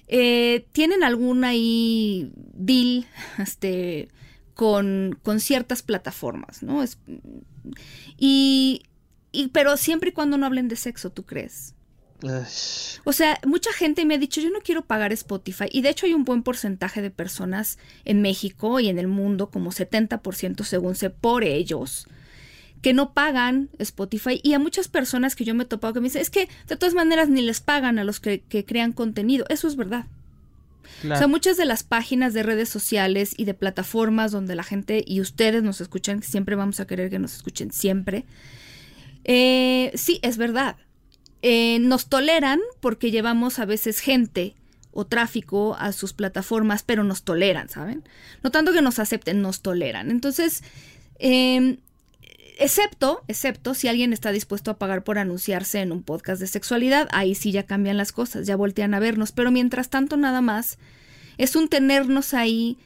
[0.09, 3.07] eh, tienen algún ahí deal
[3.39, 4.09] este,
[4.55, 6.83] con, con ciertas plataformas, ¿no?
[6.83, 6.99] Es,
[8.17, 8.83] y,
[9.31, 11.75] y, pero siempre y cuando no hablen de sexo, ¿tú crees?
[13.05, 15.67] O sea, mucha gente me ha dicho, yo no quiero pagar Spotify.
[15.71, 19.51] Y de hecho hay un buen porcentaje de personas en México y en el mundo,
[19.51, 22.09] como 70% según sé, por ellos,
[22.83, 24.41] que no pagan Spotify.
[24.43, 26.77] Y a muchas personas que yo me he topado que me dicen, es que de
[26.77, 29.45] todas maneras ni les pagan a los que, crean contenido.
[29.49, 30.07] Eso es verdad.
[31.05, 35.05] O sea, muchas de las páginas de redes sociales y de plataformas donde la gente
[35.07, 38.25] y ustedes nos escuchan, siempre vamos a querer que nos escuchen siempre.
[39.23, 40.77] Eh, sí, es verdad
[41.43, 44.55] eh, nos toleran porque llevamos a veces gente
[44.93, 48.03] o tráfico a sus plataformas, pero nos toleran, ¿saben?
[48.43, 50.11] No tanto que nos acepten, nos toleran.
[50.11, 50.65] Entonces,
[51.21, 51.77] em,
[52.59, 57.09] excepto, excepto si alguien está dispuesto a pagar por anunciarse en un podcast de sexualidad,
[57.13, 60.79] ahí sí ya cambian las cosas, ya voltean a vernos, pero mientras tanto nada más
[61.37, 62.77] es un tenernos ahí,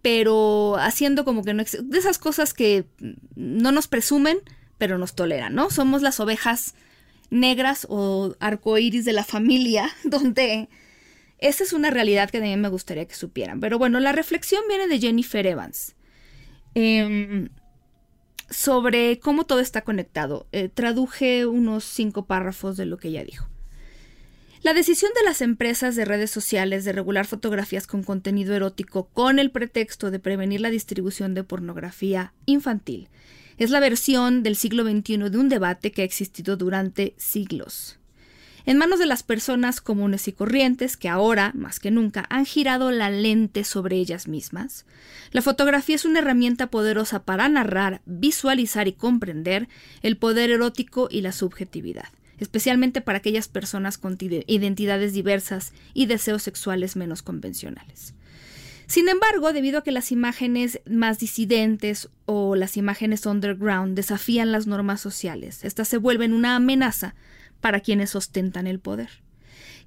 [0.00, 2.86] pero haciendo como que no de esas cosas que
[3.34, 4.38] no nos presumen,
[4.78, 5.70] pero nos toleran, ¿no?
[5.70, 6.74] Somos las ovejas
[7.30, 10.68] negras o arcoíris de la familia, donde
[11.38, 13.60] esa es una realidad que también me gustaría que supieran.
[13.60, 15.94] Pero bueno, la reflexión viene de Jennifer Evans.
[16.74, 17.48] Em,
[18.50, 20.46] sobre cómo todo está conectado.
[20.52, 23.48] Eh, traduje unos cinco párrafos de lo que ella dijo.
[24.62, 29.38] La decisión de las empresas de redes sociales de regular fotografías con contenido erótico con
[29.38, 33.08] el pretexto de prevenir la distribución de pornografía infantil
[33.58, 37.98] es la versión del siglo XXI de un debate que ha existido durante siglos.
[38.64, 42.90] En manos de las personas comunes y corrientes que ahora, más que nunca, han girado
[42.90, 44.84] la lente sobre ellas mismas,
[45.32, 49.68] la fotografía es una herramienta poderosa para narrar, visualizar y comprender
[50.02, 56.42] el poder erótico y la subjetividad especialmente para aquellas personas con identidades diversas y deseos
[56.42, 58.14] sexuales menos convencionales.
[58.88, 64.66] Sin embargo, debido a que las imágenes más disidentes o las imágenes underground desafían las
[64.66, 67.14] normas sociales, estas se vuelven una amenaza
[67.60, 69.10] para quienes ostentan el poder.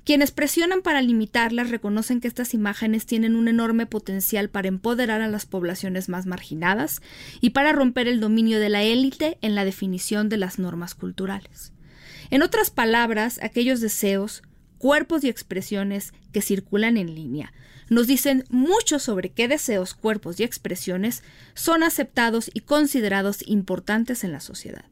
[0.04, 5.28] Quienes presionan para limitarlas reconocen que estas imágenes tienen un enorme potencial para empoderar a
[5.28, 7.02] las poblaciones más marginadas
[7.40, 11.74] y para romper el dominio de la élite en la definición de las normas culturales.
[12.30, 14.44] En otras palabras, aquellos deseos,
[14.78, 17.52] cuerpos y expresiones que circulan en línea
[17.92, 21.24] nos dicen mucho sobre qué deseos, cuerpos y expresiones
[21.56, 24.86] son aceptados y considerados importantes en la sociedad.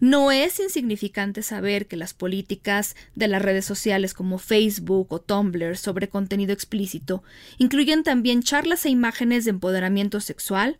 [0.00, 5.76] No es insignificante saber que las políticas de las redes sociales como Facebook o Tumblr
[5.76, 7.22] sobre contenido explícito
[7.58, 10.78] incluyen también charlas e imágenes de empoderamiento sexual,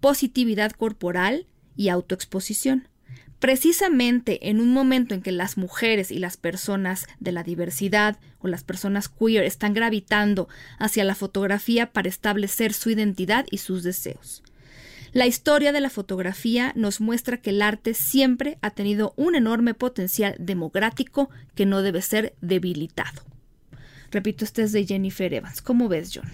[0.00, 1.46] positividad corporal
[1.76, 2.88] y autoexposición
[3.44, 8.48] precisamente en un momento en que las mujeres y las personas de la diversidad o
[8.48, 14.42] las personas queer están gravitando hacia la fotografía para establecer su identidad y sus deseos.
[15.12, 19.74] La historia de la fotografía nos muestra que el arte siempre ha tenido un enorme
[19.74, 23.24] potencial democrático que no debe ser debilitado.
[24.10, 25.60] Repito, este es de Jennifer Evans.
[25.60, 26.32] ¿Cómo ves, John?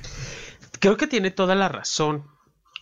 [0.78, 2.22] Creo que tiene toda la razón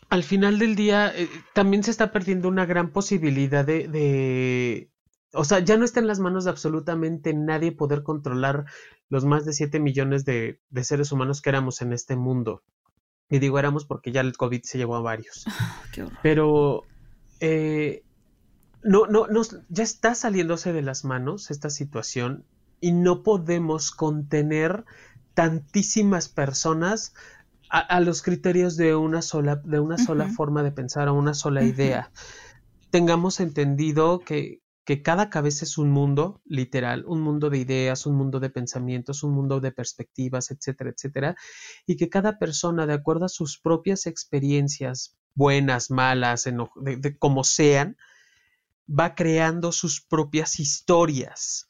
[0.09, 4.91] al final del día eh, también se está perdiendo una gran posibilidad de, de,
[5.33, 8.65] o sea, ya no está en las manos de absolutamente nadie poder controlar
[9.09, 12.63] los más de 7 millones de, de seres humanos que éramos en este mundo.
[13.31, 15.45] Y digo éramos porque ya el COVID se llevó a varios.
[16.01, 16.85] Ah, Pero
[17.41, 18.05] eh,
[18.83, 22.45] no, no, no, ya está saliéndose de las manos esta situación
[22.81, 24.85] y no podemos contener
[25.35, 27.15] tantísimas personas
[27.71, 31.65] a, los criterios de una sola, de una sola forma de pensar o una sola
[31.65, 32.11] idea.
[32.91, 38.17] Tengamos entendido que, que cada cabeza es un mundo, literal, un mundo de ideas, un
[38.17, 41.37] mundo de pensamientos, un mundo de perspectivas, etcétera, etcétera,
[41.87, 47.99] y que cada persona, de acuerdo a sus propias experiencias, buenas, malas, de, como sean,
[48.89, 51.69] va creando sus propias historias.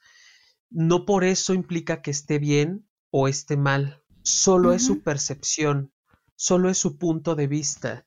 [0.70, 5.93] No por eso implica que esté bien o esté mal solo es su percepción,
[6.37, 8.05] solo es su punto de vista.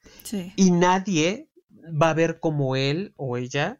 [0.56, 1.50] Y nadie
[2.02, 3.80] va a ver como él o ella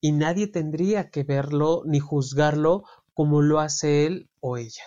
[0.00, 4.82] y nadie tendría que verlo ni juzgarlo como lo hace él o ella.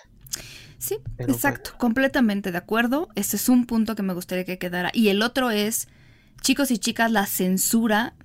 [0.78, 3.08] Sí, exacto, completamente de acuerdo.
[3.16, 4.91] Ese es un punto que me gustaría que quedara.
[4.93, 5.88] Y el otro es,
[6.41, 8.16] chicos y chicas, la censura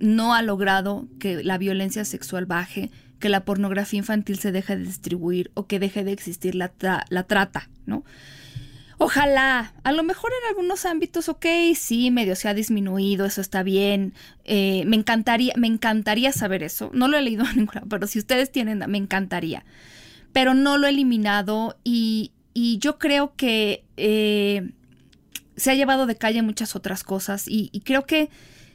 [0.00, 4.84] no ha logrado que la violencia sexual baje, que la pornografía infantil se deje de
[4.84, 6.72] distribuir o que deje de existir la,
[7.08, 8.04] la trata, ¿no?
[9.00, 11.46] Ojalá, a lo mejor en algunos ámbitos, ok,
[11.76, 14.12] sí, medio se ha disminuido, eso está bien.
[14.44, 16.90] Eh, me encantaría, me encantaría saber eso.
[16.92, 19.64] No lo he leído en ninguna, pero si ustedes tienen, me encantaría.
[20.32, 24.72] Pero no lo he eliminado y, y yo creo que eh,
[25.56, 28.30] se ha llevado de calle muchas otras cosas y, y creo que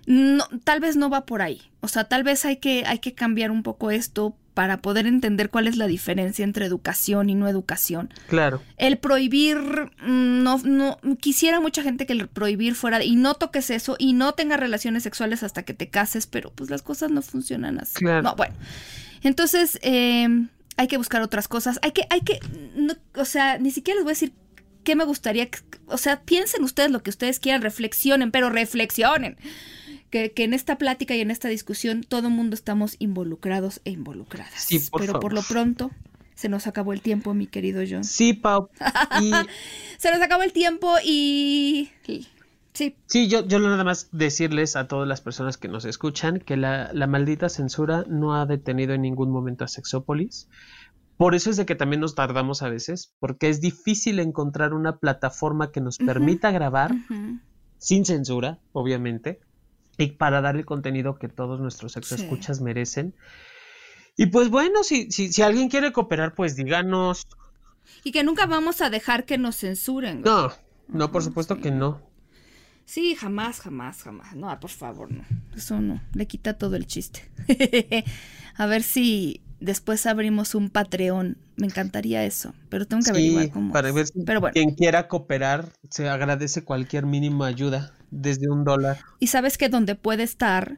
[0.06, 1.62] no, tal vez no va por ahí.
[1.82, 5.50] O sea, tal vez hay que, hay que cambiar un poco esto para poder entender
[5.50, 8.14] cuál es la diferencia entre educación y no educación.
[8.28, 8.62] Claro.
[8.78, 13.70] El prohibir, mm, no, no, quisiera mucha gente que el prohibir fuera, y no toques
[13.72, 17.22] eso, y no tengas relaciones sexuales hasta que te cases, pero pues las cosas no
[17.22, 17.96] funcionan así.
[17.96, 18.22] Claro.
[18.22, 18.54] No, bueno.
[19.24, 20.28] Entonces, eh,
[20.78, 21.80] hay que buscar otras cosas.
[21.82, 22.40] Hay que, hay que,
[23.16, 24.34] o sea, ni siquiera les voy a decir
[24.84, 25.50] qué me gustaría,
[25.88, 29.38] o sea, piensen ustedes lo que ustedes quieran, reflexionen, pero reflexionen
[30.14, 34.54] que, en esta plática y en esta discusión todo el mundo estamos involucrados e involucradas.
[34.56, 35.90] Sí, por Pero por lo pronto
[36.36, 38.04] se nos acabó el tiempo, mi querido John.
[38.04, 38.70] Sí, Pau.
[39.98, 41.90] se nos acabó el tiempo y...
[42.74, 42.96] Sí.
[43.06, 46.92] Sí, yo, yo nada más decirles a todas las personas que nos escuchan que la,
[46.92, 50.48] la maldita censura no ha detenido en ningún momento a Sexópolis.
[51.18, 54.98] Por eso es de que también nos tardamos a veces, porque es difícil encontrar una
[54.98, 56.96] plataforma que nos permita grabar
[57.78, 59.40] sin censura, obviamente,
[59.98, 63.14] y para dar el contenido que todos nuestros ex escuchas merecen.
[64.16, 67.28] Y pues bueno, si, si, si alguien quiere cooperar, pues díganos.
[68.04, 70.22] Y que nunca vamos a dejar que nos censuren.
[70.22, 70.52] No,
[70.88, 72.02] no, por supuesto que no.
[72.86, 74.36] Sí, jamás, jamás, jamás.
[74.36, 75.24] No, por favor, no.
[75.56, 76.02] Eso no.
[76.14, 77.22] Le quita todo el chiste.
[78.56, 81.38] a ver si después abrimos un Patreon.
[81.56, 82.54] Me encantaría eso.
[82.70, 83.72] Pero tengo que averiguar cómo.
[83.72, 84.54] Para ver si pero bueno.
[84.54, 87.94] quien quiera cooperar, se agradece cualquier mínima ayuda.
[88.16, 89.00] Desde un dólar.
[89.20, 90.78] Y sabes que donde puede estar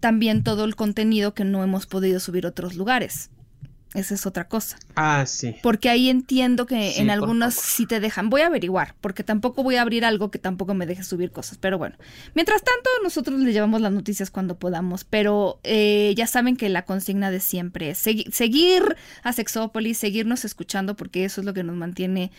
[0.00, 3.30] también todo el contenido que no hemos podido subir a otros lugares.
[3.94, 4.78] Esa es otra cosa.
[4.94, 5.56] Ah, sí.
[5.62, 8.28] Porque ahí entiendo que Sí, en algunos sí te dejan.
[8.28, 11.56] Voy a averiguar, porque tampoco voy a abrir algo que tampoco me deje subir cosas.
[11.56, 11.96] Pero bueno,
[12.34, 15.04] mientras tanto, nosotros les llevamos las noticias cuando podamos.
[15.04, 20.44] Pero eh, ya saben que la consigna de siempre es segui- seguir a Sexópolis, seguirnos
[20.44, 22.32] escuchando, porque eso es lo que nos mantiene.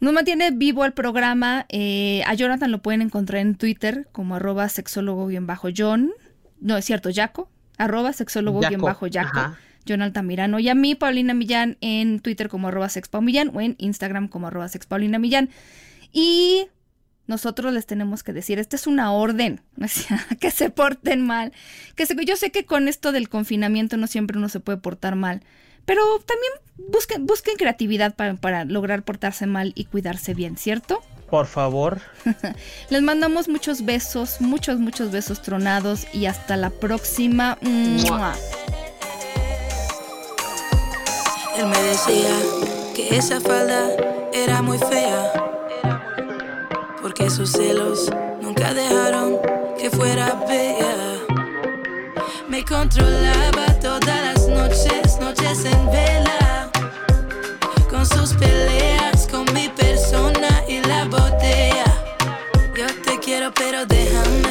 [0.00, 1.66] Nos mantiene vivo el programa.
[1.68, 6.12] Eh, a Jonathan lo pueden encontrar en Twitter como arroba sexólogo-john.
[6.60, 7.48] No, es cierto, Yaco.
[7.78, 8.88] Arroba sexólogo-yaco.
[8.88, 9.58] Ajá.
[9.86, 14.28] John Altamirano y a mí, Paulina Millán, en Twitter como arroba sexpaumillán o en Instagram
[14.28, 15.50] como arroba sexpaulina millán.
[16.12, 16.68] Y
[17.26, 21.52] nosotros les tenemos que decir, esta es una orden, o sea, que se porten mal.
[21.96, 25.16] Que se, yo sé que con esto del confinamiento no siempre uno se puede portar
[25.16, 25.42] mal,
[25.86, 26.52] pero también
[26.90, 31.02] busquen, busquen creatividad para, para lograr portarse mal y cuidarse bien, ¿cierto?
[31.30, 32.00] Por favor.
[32.90, 37.58] Les mandamos muchos besos, muchos, muchos besos tronados y hasta la próxima.
[37.62, 38.34] ¡Mua!
[41.58, 42.36] Él me decía
[42.94, 43.90] que esa falda
[44.32, 45.32] era muy fea.
[47.00, 48.10] Porque sus celos
[48.40, 49.38] nunca dejaron
[49.78, 50.94] que fuera bella.
[52.48, 54.33] Me controlaba y la
[63.54, 64.43] pero déjame.